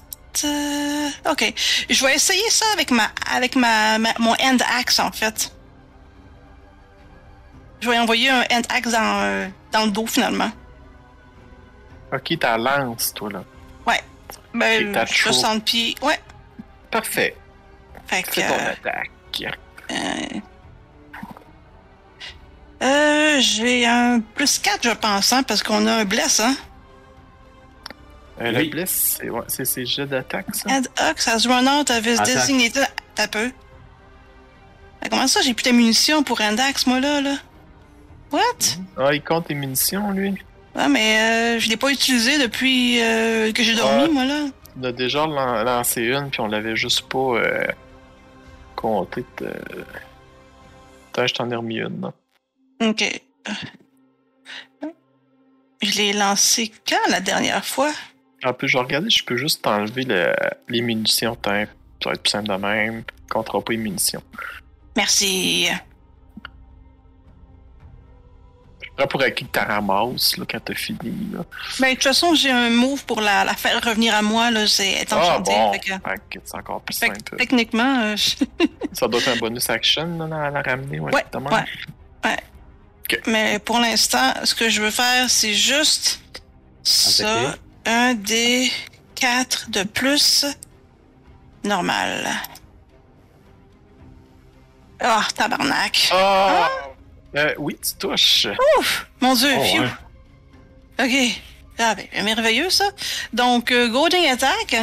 [0.43, 1.53] euh, Ok.
[1.89, 5.51] Je vais essayer ça avec ma avec ma, ma- mon end axe en fait.
[7.79, 10.51] Je vais envoyer un end axe dans, euh, dans le dos finalement.
[12.13, 13.43] Ok, t'as lance, toi, là.
[14.57, 15.95] Ben, Et ta 60 pieds.
[16.01, 16.19] Ouais.
[16.91, 17.35] Parfait.
[18.07, 18.31] Fait que.
[18.31, 19.11] Fais ton euh, attaque.
[19.91, 20.39] euh,
[22.81, 26.55] euh, j'ai un plus 4, je pense, hein, parce qu'on a un bless, hein.
[28.39, 28.65] Euh, Oui.
[28.65, 30.69] Le bless, c'est ouais, c'est ses jets d'attaque, ça?
[30.71, 32.35] Add Ox has run out of his Attaque.
[32.35, 32.85] designated.
[33.15, 33.51] T'as peu.
[35.09, 37.35] Comment ça, j'ai plus de munitions pour Indax, moi, là, là?
[38.31, 38.41] What?
[38.97, 40.35] Ah, il compte les munitions, lui.
[40.77, 44.09] Ah, mais euh, je l'ai pas utilisé depuis euh, que j'ai dormi, Ouais.
[44.09, 44.45] moi, là.
[44.79, 47.65] On a déjà lan- lancé une, puis on l'avait juste pas euh,
[48.75, 49.25] compté.
[49.39, 49.51] de-
[51.11, 52.13] Attends, je t'en ai remis une, là.
[52.87, 53.21] Ok.
[55.81, 57.91] Je l'ai lancé quand la dernière fois?
[58.43, 60.33] En plus, je vais regarder, je peux juste t'enlever le-
[60.69, 61.35] les munitions.
[61.43, 61.59] Ça va
[62.13, 63.03] être plus simple de même.
[63.29, 64.21] Comptera pas les munitions.
[64.95, 65.69] Merci.
[68.97, 71.29] Prends pour acquis que t'as ramasses là, quand t'as fini.
[71.33, 71.39] Là.
[71.79, 74.67] Ben, de toute façon, j'ai un move pour la, la faire revenir à moi, là.
[74.67, 75.77] C'est être Ah bon, que-
[76.29, 77.37] que c'est encore plus fait simple.
[77.37, 78.35] techniquement, euh, je-
[78.93, 80.99] Ça doit être un bonus action là, à la ramener.
[80.99, 81.63] Ouais, Ouais,
[82.25, 82.37] ouais.
[83.27, 86.19] Mais pour l'instant, ce que je veux faire, c'est juste
[86.83, 87.55] ça.
[87.85, 88.69] Un des
[89.15, 90.45] 4 de plus.
[91.63, 92.27] Normal.
[94.99, 96.09] Ah, tabarnak.
[96.11, 96.69] Ah!
[97.35, 98.47] Euh, oui, tu touches.
[99.21, 99.81] Mon dieu, Oh, phew.
[99.81, 99.89] ouais.
[101.29, 101.41] Ok.
[101.79, 102.85] Ah, ben, merveilleux, ça.
[103.33, 104.75] Donc, euh, Golding Attack.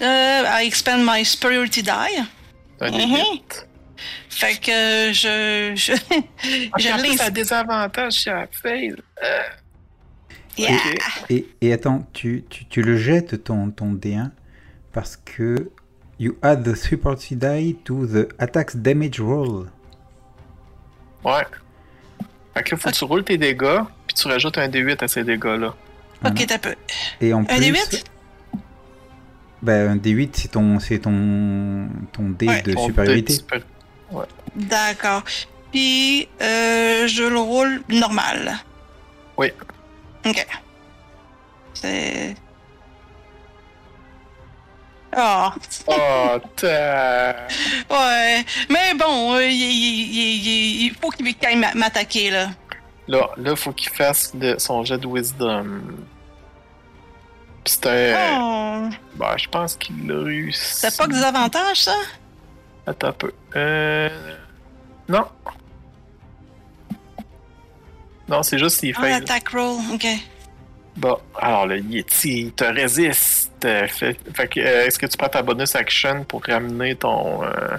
[0.00, 2.22] Euh, I expend my superiority die.
[2.80, 3.16] Des Mhm.
[4.28, 5.72] Fait que je.
[5.76, 5.92] Je,
[6.72, 8.96] Ah, je en plus, l'inst- ça a des avantages sur la fail.
[10.56, 10.72] Yeah.
[10.74, 10.98] Ok.
[11.30, 14.30] Et, et attends, tu, tu, tu le jettes ton, ton D1
[14.92, 15.70] parce que
[16.18, 19.68] you add the supported die to the attack's damage roll.
[21.24, 21.42] Ouais.
[22.54, 25.08] Fait que là, faut que tu roules tes dégâts, puis tu rajoutes un D8 à
[25.08, 25.74] ces dégâts-là.
[26.24, 26.74] Ok, t'as peu.
[27.20, 28.04] Et en Un plus, D8?
[29.62, 33.32] ben, un D8 c'est ton c'est ton ton dé Ouais, de Ton supériorité.
[33.32, 33.60] de super-
[34.56, 35.22] D'accord.
[35.72, 38.54] Puis, euh, je le roule normal.
[39.36, 39.48] Oui.
[40.24, 40.46] Ok.
[41.74, 42.36] C'est.
[45.16, 45.48] Oh.
[45.86, 47.32] Oh, t'as...
[47.90, 48.44] Ouais.
[48.68, 51.26] Mais bon, euh, il, faut qu'il
[51.58, 52.48] m'a- m'attaquer, là.
[53.06, 55.82] Là, là, faut qu'il fasse son jet de wisdom.
[57.86, 58.14] Un...
[58.40, 58.90] Oh.
[59.16, 60.60] Bah, je pense qu'il l'a réussi.
[60.62, 61.94] C'est pas que des avantages, ça?
[62.86, 63.32] Attends un peu.
[63.56, 64.36] Euh...
[65.08, 65.24] Non.
[68.28, 69.10] Non, c'est juste s'il Ah, fait...
[69.10, 69.78] l'attack roll.
[69.92, 70.06] Ok.
[70.96, 73.50] Bon, alors le Yeti, il te résiste.
[73.60, 77.42] Fait, fait que, euh, est-ce que tu prends ta bonus action pour ramener ton...
[77.42, 77.78] euh,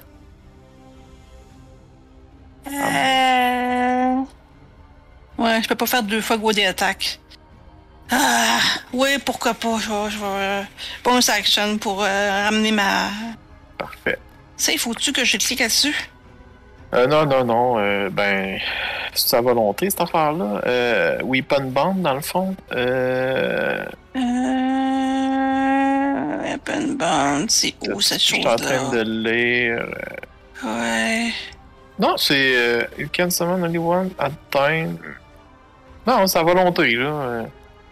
[2.68, 4.22] Euh...
[5.38, 7.20] Ouais, je peux pas faire deux fois des attaques.
[8.12, 8.60] Ah,
[8.94, 9.78] oui, pourquoi pas.
[9.80, 10.64] Je vais, je vais euh,
[11.04, 13.10] bonus action pour ramener ma.
[13.78, 14.20] Parfait.
[14.58, 15.96] Ça, il faut-tu que je clique là-dessus?
[16.94, 18.10] Euh, non, non, non.
[18.10, 18.60] ben,
[19.16, 20.62] c'est sa volonté, cette affaire-là.
[20.66, 22.56] Euh, Weapon Band, dans le fond.
[22.74, 23.86] Euh,
[24.16, 24.20] Euh.
[26.44, 29.04] Weapon Bond, c'est où cette je suis en train chose-là?
[29.04, 29.86] de lire.
[30.64, 31.32] Ouais.
[32.00, 34.98] Non, c'est euh, You can summon only one at time.
[36.06, 37.06] Non, c'est à volonté, là.
[37.06, 37.44] euh.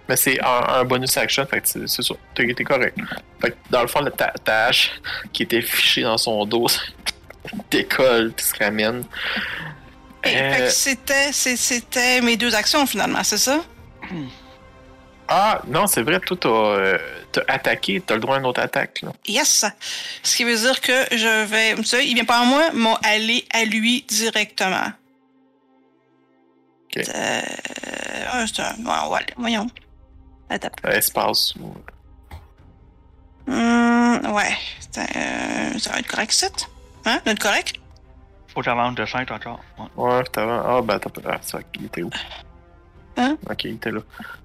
[0.09, 2.13] Mais c'est un, un bonus action, fait que c'est ça.
[2.35, 2.97] T'es correct.
[3.41, 4.91] Fait que dans le fond, la ta- tâche
[5.31, 6.67] qui était fichée dans son dos
[7.71, 9.03] décolle puis se ramène.
[10.25, 13.61] Euh, c'était, c'était mes deux actions finalement, c'est ça?
[15.27, 16.97] Ah, non, c'est vrai, toi, t'as euh,
[17.47, 19.11] attaqué, t'as le droit à une autre attaque, là.
[19.25, 19.65] Yes!
[20.21, 21.75] Ce qui veut dire que je vais.
[21.75, 24.91] Tu sais, il vient pas à moi, mais aller à lui directement.
[26.85, 27.03] Ok.
[27.07, 27.41] Euh,
[28.31, 29.67] ah, c'est un- bon, on va aller, voyons.
[30.49, 30.69] Attends.
[30.89, 31.73] Espace ou.
[33.51, 34.55] Hum, ouais.
[34.97, 36.47] Euh, ça va être correct, ça?
[37.05, 37.19] Hein?
[37.25, 37.73] Être correct?
[38.53, 39.59] Faut que j'avance de 5 encore.
[39.79, 39.85] Ouais.
[40.17, 40.65] Ouais, t'avances.
[40.67, 42.09] Ah, ben, t'as Ah, ça, il était où?
[43.17, 43.37] Hein?
[43.49, 43.99] Ok, il était là.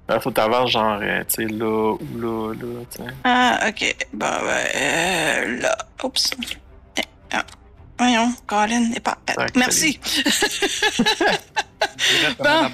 [0.06, 3.10] Ben, faut que t'avances, genre, euh, tu sais, là ou là, là, tu sais.
[3.24, 3.96] Ah, ok.
[4.14, 5.78] Bon, ben, euh, là.
[6.02, 6.30] Oups.
[6.96, 7.02] Eh,
[7.32, 7.44] ah.
[7.98, 9.18] Voyons, Colin n'est pas.
[9.38, 9.98] euh, merci.
[12.38, 12.68] Bon.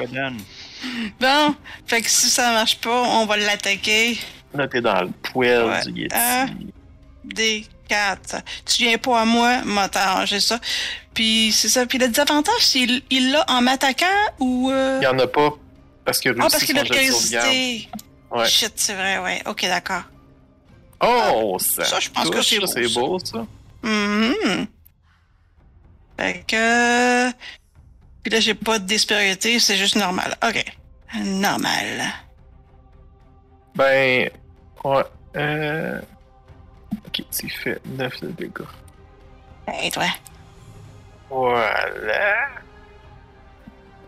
[1.20, 1.54] Bon,
[1.86, 4.18] fait que si ça marche pas, on va l'attaquer.
[4.52, 5.82] Là, t'es dans le Ouais.
[5.86, 6.14] du Yeti.
[6.16, 6.46] Ah.
[7.88, 8.42] D4.
[8.66, 10.58] Tu viens pas à moi, m'a t'arranger ça.
[11.12, 11.86] Puis c'est ça.
[11.86, 14.06] Puis le désavantage, c'est il l'a en m'attaquant
[14.40, 14.70] ou.
[14.70, 15.50] euh, Il y en a pas
[16.04, 17.88] parce a Ah, parce qu'il a résisté.
[18.30, 18.48] Ouais.
[18.48, 19.42] Shit, c'est vrai, ouais.
[19.46, 20.02] Ok, d'accord.
[21.00, 21.84] Oh, ça.
[21.84, 23.00] Ça, je pense que touche, c'est beau, C'est ça.
[23.00, 23.46] beau, ça.
[23.82, 24.66] Mhm.
[26.18, 27.30] Fait que.
[28.22, 30.36] Puis là, j'ai pas de disparité, c'est juste normal.
[30.46, 30.64] Ok.
[31.22, 32.02] Normal.
[33.76, 34.30] Ben,
[34.84, 35.02] ouais.
[35.36, 36.00] Euh...
[37.06, 38.66] Ok, tu fais 9 de dégâts.
[39.66, 40.04] Hey, toi.
[41.30, 42.48] Voilà.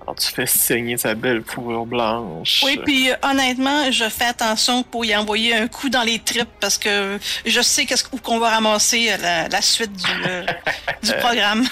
[0.02, 2.62] Alors, tu fais saigner sa belle fourrure blanche.
[2.64, 6.48] Oui, puis euh, honnêtement, je fais attention pour y envoyer un coup dans les tripes
[6.60, 10.46] parce que je sais qu'est-ce qu'on va ramasser à la, la suite du, euh,
[11.02, 11.64] du programme.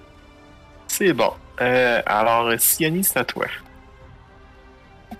[0.86, 1.32] C'est bon.
[1.60, 3.46] Euh, alors, Siani, c'est à toi.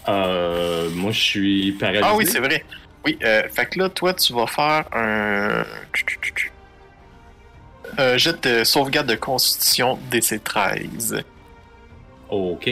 [0.09, 2.05] Euh, moi, je suis paralysé.
[2.05, 2.65] Ah oui, c'est vrai.
[3.07, 5.65] Oui, euh, fait que là, toi, tu vas faire un.
[8.17, 11.23] Jet de sauvegarde de constitution DC13.
[12.29, 12.71] Ok.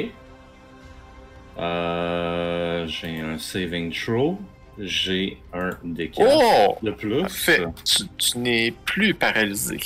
[1.59, 4.39] Euh, j'ai un saving throw.
[4.77, 6.77] J'ai un D4 Oh!
[6.83, 7.23] de plus.
[7.85, 9.79] Tu, tu n'es plus paralysé.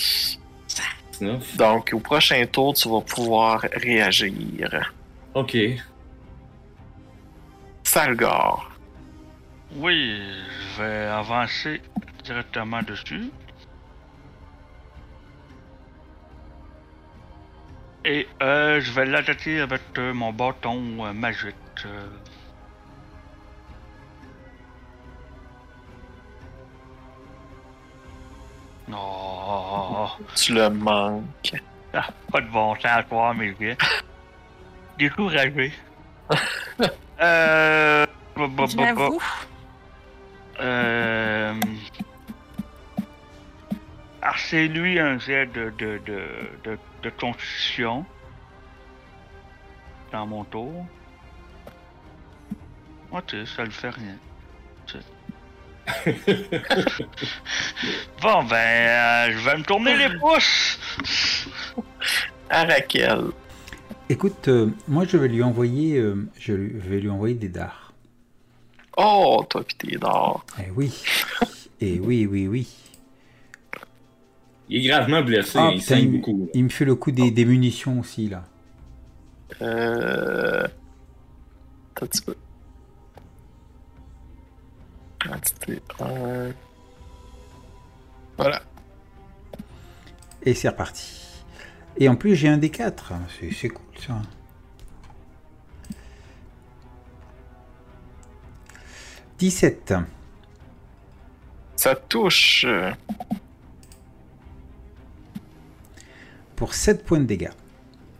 [1.13, 1.57] 19.
[1.59, 4.93] Donc, au prochain tour, tu vas pouvoir réagir.
[5.35, 5.59] Ok.
[7.83, 8.71] Salgar.
[9.77, 10.21] Oui,
[10.77, 11.83] je vais avancer
[12.25, 13.31] directement dessus.
[18.05, 21.55] Et euh, je vais l'attaquer avec euh, mon bâton euh, magique.
[21.85, 22.07] euh.
[28.89, 31.55] Non, Tu le manques.
[31.93, 33.77] ah, pas de bon sens toi, mes gars.
[34.99, 35.73] Découragé.
[37.21, 38.07] euh...
[38.69, 39.21] J'avoue.
[40.61, 41.55] Euh...
[44.21, 46.21] Ah, Versez-lui un jet de, de, de,
[46.65, 48.05] de, de constitution.
[50.13, 50.87] Dans mon tour.
[53.11, 54.17] Ok, ça le fait rien.
[54.87, 55.05] C'est-
[58.23, 60.79] bon, ben, euh, je vais me tourner les pouces.
[62.51, 63.21] À Raquel.
[64.11, 67.88] Écoute, euh, moi je vais lui envoyer, euh, je lui- vais lui envoyer des dards.
[69.01, 70.45] Oh, toi pis t'es d'or.
[70.59, 70.93] Eh oui,
[71.81, 72.69] et oui, oui, oui.
[74.69, 76.49] Il est gravement blessé, Ah, il putain, saigne il, beaucoup.
[76.53, 78.45] il me fait le coup des, des munitions aussi là.
[79.63, 80.67] Euh.
[81.95, 82.33] Attends.
[85.25, 86.51] Quantité 1.
[88.37, 88.63] Voilà.
[90.45, 91.21] Et c'est reparti.
[91.99, 94.21] Et en plus j'ai un des 4 c'est c'est cool ça.
[99.39, 99.95] «17.
[101.77, 102.67] Ça touche.
[106.57, 107.51] pour 7 points de dégâts.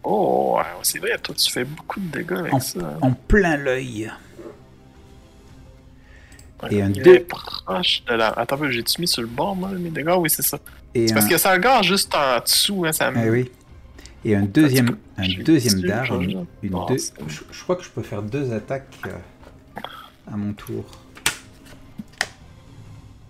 [0.05, 2.97] Oh, c'est vrai, toi tu fais beaucoup de dégâts avec En, ça.
[3.03, 4.11] en plein l'œil.
[6.63, 7.25] Ouais, et un deux.
[7.25, 8.29] proche de la.
[8.29, 10.15] Attends, j'ai-tu mis sur le bord, moi, mes dégâts?
[10.19, 10.59] Oui, c'est ça.
[10.95, 13.27] C'est un, parce que ça regarde juste en dessous, hein, ça me.
[13.27, 13.51] eh oui.
[14.25, 16.21] Et un deuxième, un deuxième dard.
[16.21, 16.97] Une, Oh, deux-
[17.27, 19.11] je, je crois que je peux faire deux attaques euh,
[20.33, 20.85] à mon tour.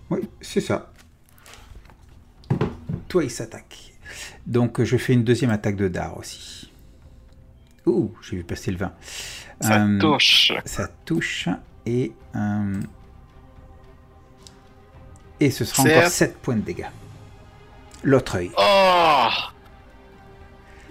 [0.09, 0.91] Oui, c'est ça.
[3.07, 3.93] Toi, il s'attaque.
[4.45, 6.71] Donc, je fais une deuxième attaque de dard aussi.
[7.85, 8.91] Ouh, j'ai vu passer le 20.
[9.61, 10.51] Ça Euh, touche.
[10.65, 11.49] Ça touche.
[11.85, 12.79] Et, euh,
[15.39, 16.85] et ce sera encore 7 points de dégâts.
[18.03, 18.51] L'autre œil.
[18.57, 19.27] Oh!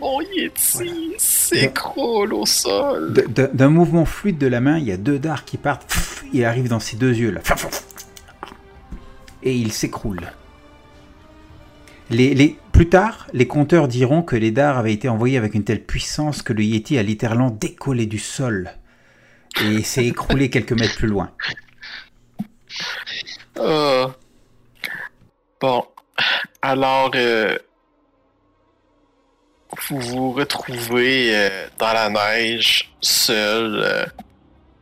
[0.01, 3.13] Mon Yeti s'écroule au sol.
[3.29, 5.87] D'un mouvement fluide de la main, il y a deux dards qui partent.
[5.89, 7.41] pff, Il arrive dans ses deux yeux là.
[9.43, 10.33] Et il s'écroule.
[12.11, 15.85] Les, plus tard, les compteurs diront que les dards avaient été envoyés avec une telle
[15.85, 18.71] puissance que le Yeti a littéralement décollé du sol
[19.63, 21.31] et s'est écroulé quelques mètres plus loin.
[23.61, 24.15] Ah.
[25.61, 25.85] Bon.
[26.63, 27.59] Alors, euh,
[29.89, 33.83] vous vous retrouvez euh, dans la neige, seul.
[33.85, 34.07] euh,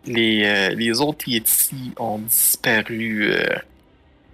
[0.06, 3.44] les, euh, les autres Yeti ont disparu euh,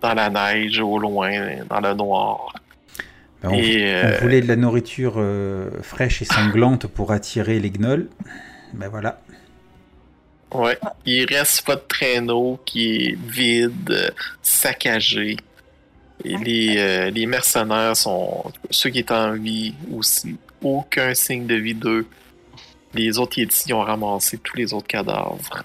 [0.02, 1.30] dans la neige, au loin,
[1.68, 2.52] dans le noir.
[3.42, 7.58] Ben, on, Et, on euh, voulait de la nourriture euh, fraîche et sanglante pour attirer
[7.58, 8.08] les gnolls.
[8.74, 9.20] Ben voilà.
[10.52, 10.78] Ouais.
[11.06, 14.12] Il reste votre traîneau qui est vide,
[14.42, 15.36] saccagé.
[16.24, 20.36] Et les, euh, les mercenaires sont ceux qui étaient en vie aussi.
[20.62, 22.06] Aucun signe de vie d'eux.
[22.94, 25.64] Les autres Yétis ont ramassé tous les autres cadavres.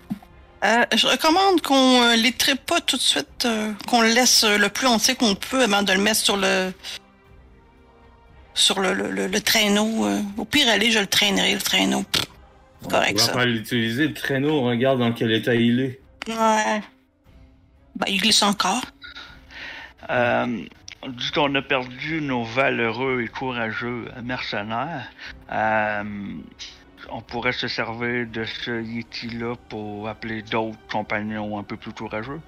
[0.63, 4.43] Euh, je recommande qu'on euh, les tripe pas tout de suite, euh, qu'on le laisse
[4.43, 6.73] euh, le plus entier qu'on peut avant de le mettre sur le
[8.55, 10.05] sur le, le, le- le traîneau.
[10.07, 10.19] euh.
[10.35, 12.01] Au pire, allez, je le traînerai, le traîneau.
[12.11, 12.23] Pff,
[12.85, 13.33] On correct, va ça.
[13.33, 15.99] pas l'utiliser, le traîneau, on regarde dans quel état il est.
[16.27, 16.81] Ouais.
[17.95, 18.81] Ben, il glisse encore.
[20.09, 20.45] Euh,
[21.05, 25.07] vu qu'on a perdu nos valeureux et courageux mercenaires,
[25.51, 26.03] euh,
[27.11, 32.41] on pourrait se servir de ce Yeti-là pour appeler d'autres compagnons un peu plus courageux.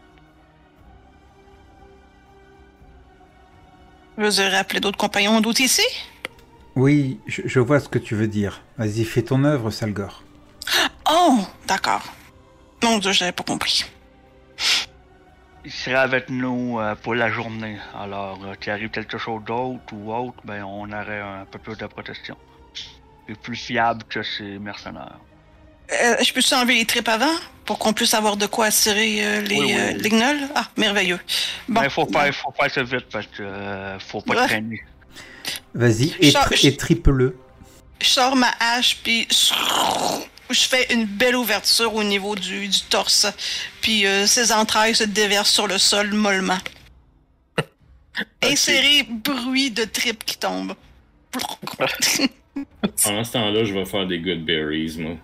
[4.18, 5.86] Je veux dire, appeler d'autres compagnons d'autres ici?
[6.76, 8.62] Oui, je, je vois ce que tu veux dire.
[8.78, 10.24] Vas-y, fais ton œuvre, Salgor.
[11.10, 12.04] Oh, d'accord.
[12.84, 13.86] Mon Dieu, je n'avais pas compris.
[15.66, 17.78] Il serait avec nous euh, pour la journée.
[17.94, 21.78] Alors, euh, qu'il arrive quelque chose d'autre ou autre, ben, on aurait un peu plus
[21.78, 22.38] de protection.
[23.30, 25.20] Et plus fiable que ces mercenaires.
[25.92, 27.34] Euh, je peux-tu enlever les tripes avant
[27.66, 30.02] pour qu'on puisse avoir de quoi attirer euh, les, Oui, oui, euh, oui.
[30.02, 30.50] les gnolls?
[30.56, 31.20] Ah, merveilleux.
[31.68, 31.82] Bon.
[31.82, 34.48] Mais faut pas, faut pas se vite parce que euh, faut pas Ouais.
[34.48, 34.84] traîner.
[35.76, 37.38] Vas-y, et, sors- tri- et triple-le.
[38.02, 39.28] Je sors ma hache, puis
[40.50, 43.28] je fais une belle ouverture au niveau du, du torse.
[43.82, 46.58] Puis euh, ses entrailles se déversent sur le sol mollement.
[48.44, 50.76] Inséré bruit de tripes qui tombent.
[53.04, 55.16] Pendant ce temps-là, je vais faire des good berries, moi.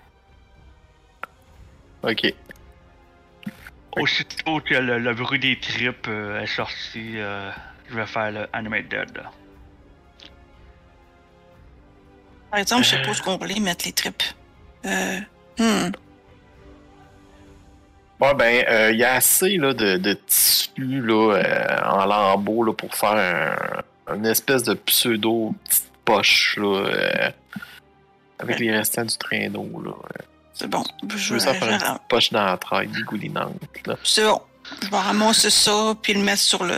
[2.03, 2.34] Ok.
[3.98, 7.49] Aussitôt que le, le bruit des tripes euh, est sorti, euh,
[7.90, 9.22] je vais faire le Animate Dead.
[12.52, 14.24] Par exemple, je sais pas où qu'on les mettre, les tripes.
[14.86, 15.20] Euh,
[15.60, 15.91] hmm.
[18.20, 22.64] Bon, ben, euh, il y a assez là, de, de tissu là, euh, en lambeaux
[22.64, 27.32] là, pour faire un, une espèce de pseudo petite poche là, euh,
[28.40, 29.82] avec les restants du traîneau.
[29.84, 29.91] Là.
[30.53, 30.84] C'est bon.
[31.10, 33.60] Je Je, veux ça faire une petite poche d'entraille dégoulinante.
[33.86, 33.98] Là.
[34.03, 34.41] C'est bon.
[34.82, 36.76] Je vais ramasser ça, puis le mettre sur le...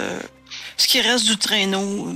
[0.78, 2.08] Ce qui reste du traîneau.
[2.10, 2.14] euh,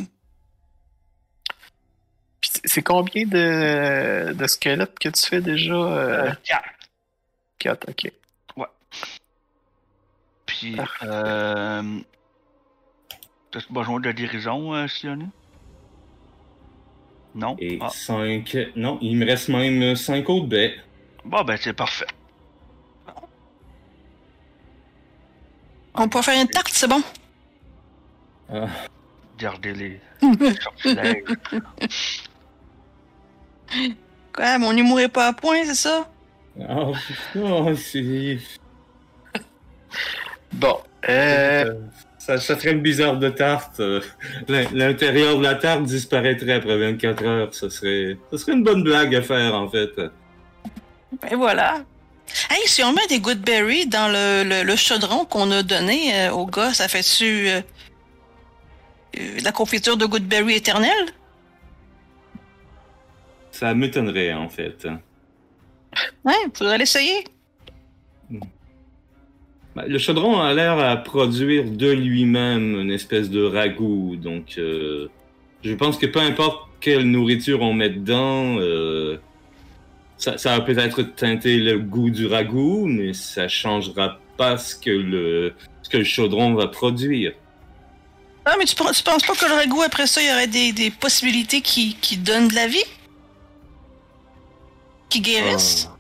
[2.66, 5.74] c'est combien de, de squelettes que tu fais déjà?
[5.74, 6.66] Euh, Euh, quatre.
[7.60, 8.12] 4, ok.
[10.46, 11.06] Puis, Parfait.
[11.08, 12.00] euh.
[13.52, 14.88] T'as besoin de guérison, euh?
[17.36, 17.56] Non?
[17.60, 17.90] Et Ah.
[17.90, 18.58] 5.
[18.76, 20.74] Non, il me reste même 5 autres baies.
[21.24, 22.08] Bon, ben, c'est parfait.
[25.94, 27.02] On peut faire une tarte, c'est bon?
[28.54, 28.68] Ah,
[29.38, 30.02] Gardez les.
[34.34, 36.10] Quoi, mon humour est pas à point, c'est ça?
[36.68, 36.92] ah,
[37.36, 38.38] oh, c'est.
[40.54, 40.78] Bon,
[41.08, 41.74] euh,
[42.24, 43.80] Ça, ça ferait une bizarre de tarte.
[43.80, 44.00] euh,
[44.48, 47.54] l'in- L'intérieur de la tarte disparaîtrait après 24 heures.
[47.56, 49.90] Ça serait, ça serait une bonne blague à faire, en fait.
[49.98, 51.84] Ben voilà.
[52.50, 56.32] Hey, si on met des goodberries dans le, le, le chaudron qu'on a donné euh,
[56.32, 57.62] au gars, ça fait-tu euh,
[59.20, 61.08] euh, la confiture de goodberry éternelle?
[63.52, 64.88] Ça m'étonnerait, en fait.
[66.24, 67.24] Ouais, faudrait l'essayer.
[69.76, 75.08] Ben, Le chaudron a l'air à produire de lui-même une espèce de ragoût, donc euh,
[75.64, 79.18] je pense que peu importe quelle nourriture on met dedans, euh,
[80.18, 84.90] ça, ça va peut-être teinter le goût du ragoût, mais ça changera pas ce que
[84.90, 85.54] le,
[85.84, 87.34] ce que le chaudron va produire.
[88.44, 90.74] Ah, mais tu, tu penses pas que le ragoût, après ça, il y aurait des,
[90.74, 92.84] des possibilités qui, qui donnent de la vie?
[95.10, 95.90] Qui guérissent?
[95.92, 95.98] Ah.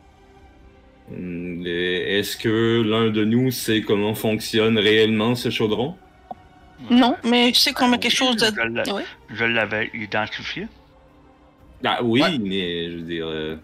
[2.21, 5.95] Est-ce que l'un de nous sait comment fonctionne réellement ce chaudron?
[6.91, 8.45] Non, mais tu sais qu'on met quelque chose de...
[8.45, 9.35] Je.
[9.35, 10.67] Je l'avais identifié.
[11.83, 12.37] Ah oui, Ouais.
[12.37, 13.25] mais je veux dire...
[13.27, 13.55] euh,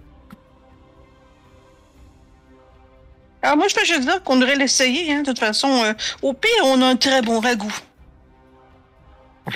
[3.44, 5.70] Alors moi, je fais juste dire qu'on devrait l'essayer, hein, de toute façon.
[5.84, 5.94] euh,
[6.24, 7.78] au pire, on a un très bon ragoût.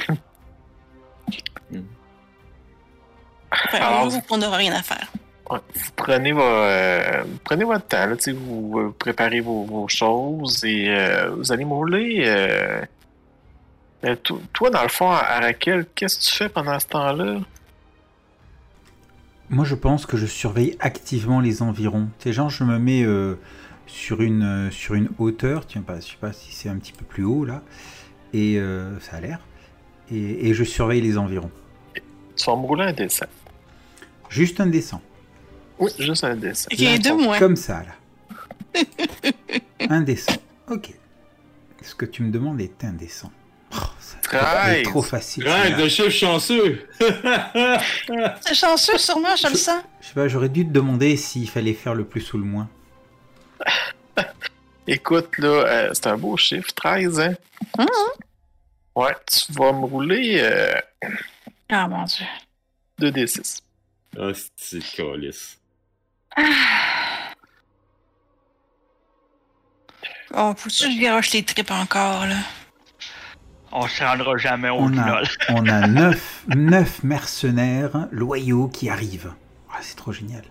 [3.52, 5.12] Enfin, Alors, on qu'on n'aura rien à faire.
[5.52, 11.52] Vous prenez, euh, prenez votre temps, là, vous préparez vos, vos choses et euh, vous
[11.52, 12.24] allez mouler.
[12.26, 17.40] Euh, to- toi, dans le fond, à Raquel, qu'est-ce que tu fais pendant ce temps-là?
[19.50, 22.08] Moi, je pense que je surveille activement les environs.
[22.20, 23.06] C'est genre, je me mets
[23.86, 27.04] sur, une, sur une hauteur, tiens, pas, je sais pas si c'est un petit peu
[27.04, 27.62] plus haut là,
[28.34, 28.62] et
[29.02, 29.40] ça a l'air,
[30.10, 31.52] et, et je surveille les environs.
[32.38, 33.26] Tu vas me rouler un dessin.
[34.30, 35.02] Juste un dessin,
[35.82, 36.70] Oui, juste un dessin.
[36.72, 37.40] Il y a deux moins.
[37.40, 38.82] comme ça là.
[40.02, 40.36] dessin,
[40.70, 40.92] ok.
[41.82, 43.32] Ce que tu me demandes est indécent.
[43.74, 45.46] Oh, ça est trop facile.
[45.46, 45.84] Ouais, celui-là.
[45.84, 46.88] de chiffre chanceux!
[48.42, 49.82] C'est chanceux, sûrement, je le sens.
[50.02, 52.70] Je sais pas, j'aurais dû te demander s'il fallait faire le plus ou le moins.
[54.88, 57.36] Écoute, là, euh, c'est un beau chiffre, 13, hein?
[57.78, 57.88] Mhm.
[58.96, 60.74] Ouais, tu vas me rouler euh,
[61.70, 62.26] Ah, mon Dieu.
[63.00, 63.62] 2d6.
[64.20, 65.58] Ah, c'est calice.
[70.34, 72.38] Oh, faut-tu que je garoche les tripes encore, là?
[73.74, 79.34] On se rendra jamais au On a, on a neuf, neuf mercenaires loyaux qui arrivent.
[79.72, 80.44] Ah, c'est trop génial.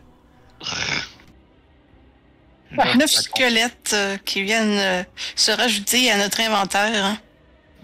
[2.96, 5.02] Neuf squelettes euh, qui viennent euh,
[5.34, 7.04] se rajouter à notre inventaire.
[7.04, 7.18] hein.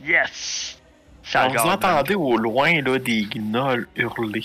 [0.04, 0.78] Yes!
[1.24, 1.84] Ça Alors, vous garde.
[1.84, 4.44] entendez au loin là, des gnolls hurler.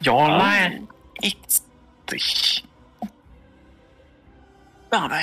[0.00, 0.68] Ils ont Ah.
[0.68, 0.80] l'air.
[4.92, 5.18] Bon, ben.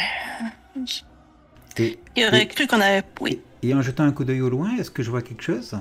[1.77, 3.03] Et, Il aurait et- cru qu'on avait.
[3.21, 3.41] Oui.
[3.63, 5.77] et en jetant un coup d'œil au loin, est-ce que je vois quelque chose?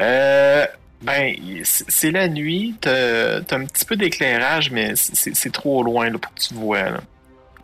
[0.00, 0.66] Euh,
[1.02, 1.34] ben,
[1.64, 2.76] c'est la nuit.
[2.80, 6.90] T'as un petit peu d'éclairage, mais c'est c'est trop loin là, pour que tu vois.
[6.90, 7.00] Là.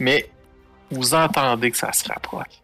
[0.01, 0.29] Mais
[0.91, 2.62] vous entendez que ça se rapproche.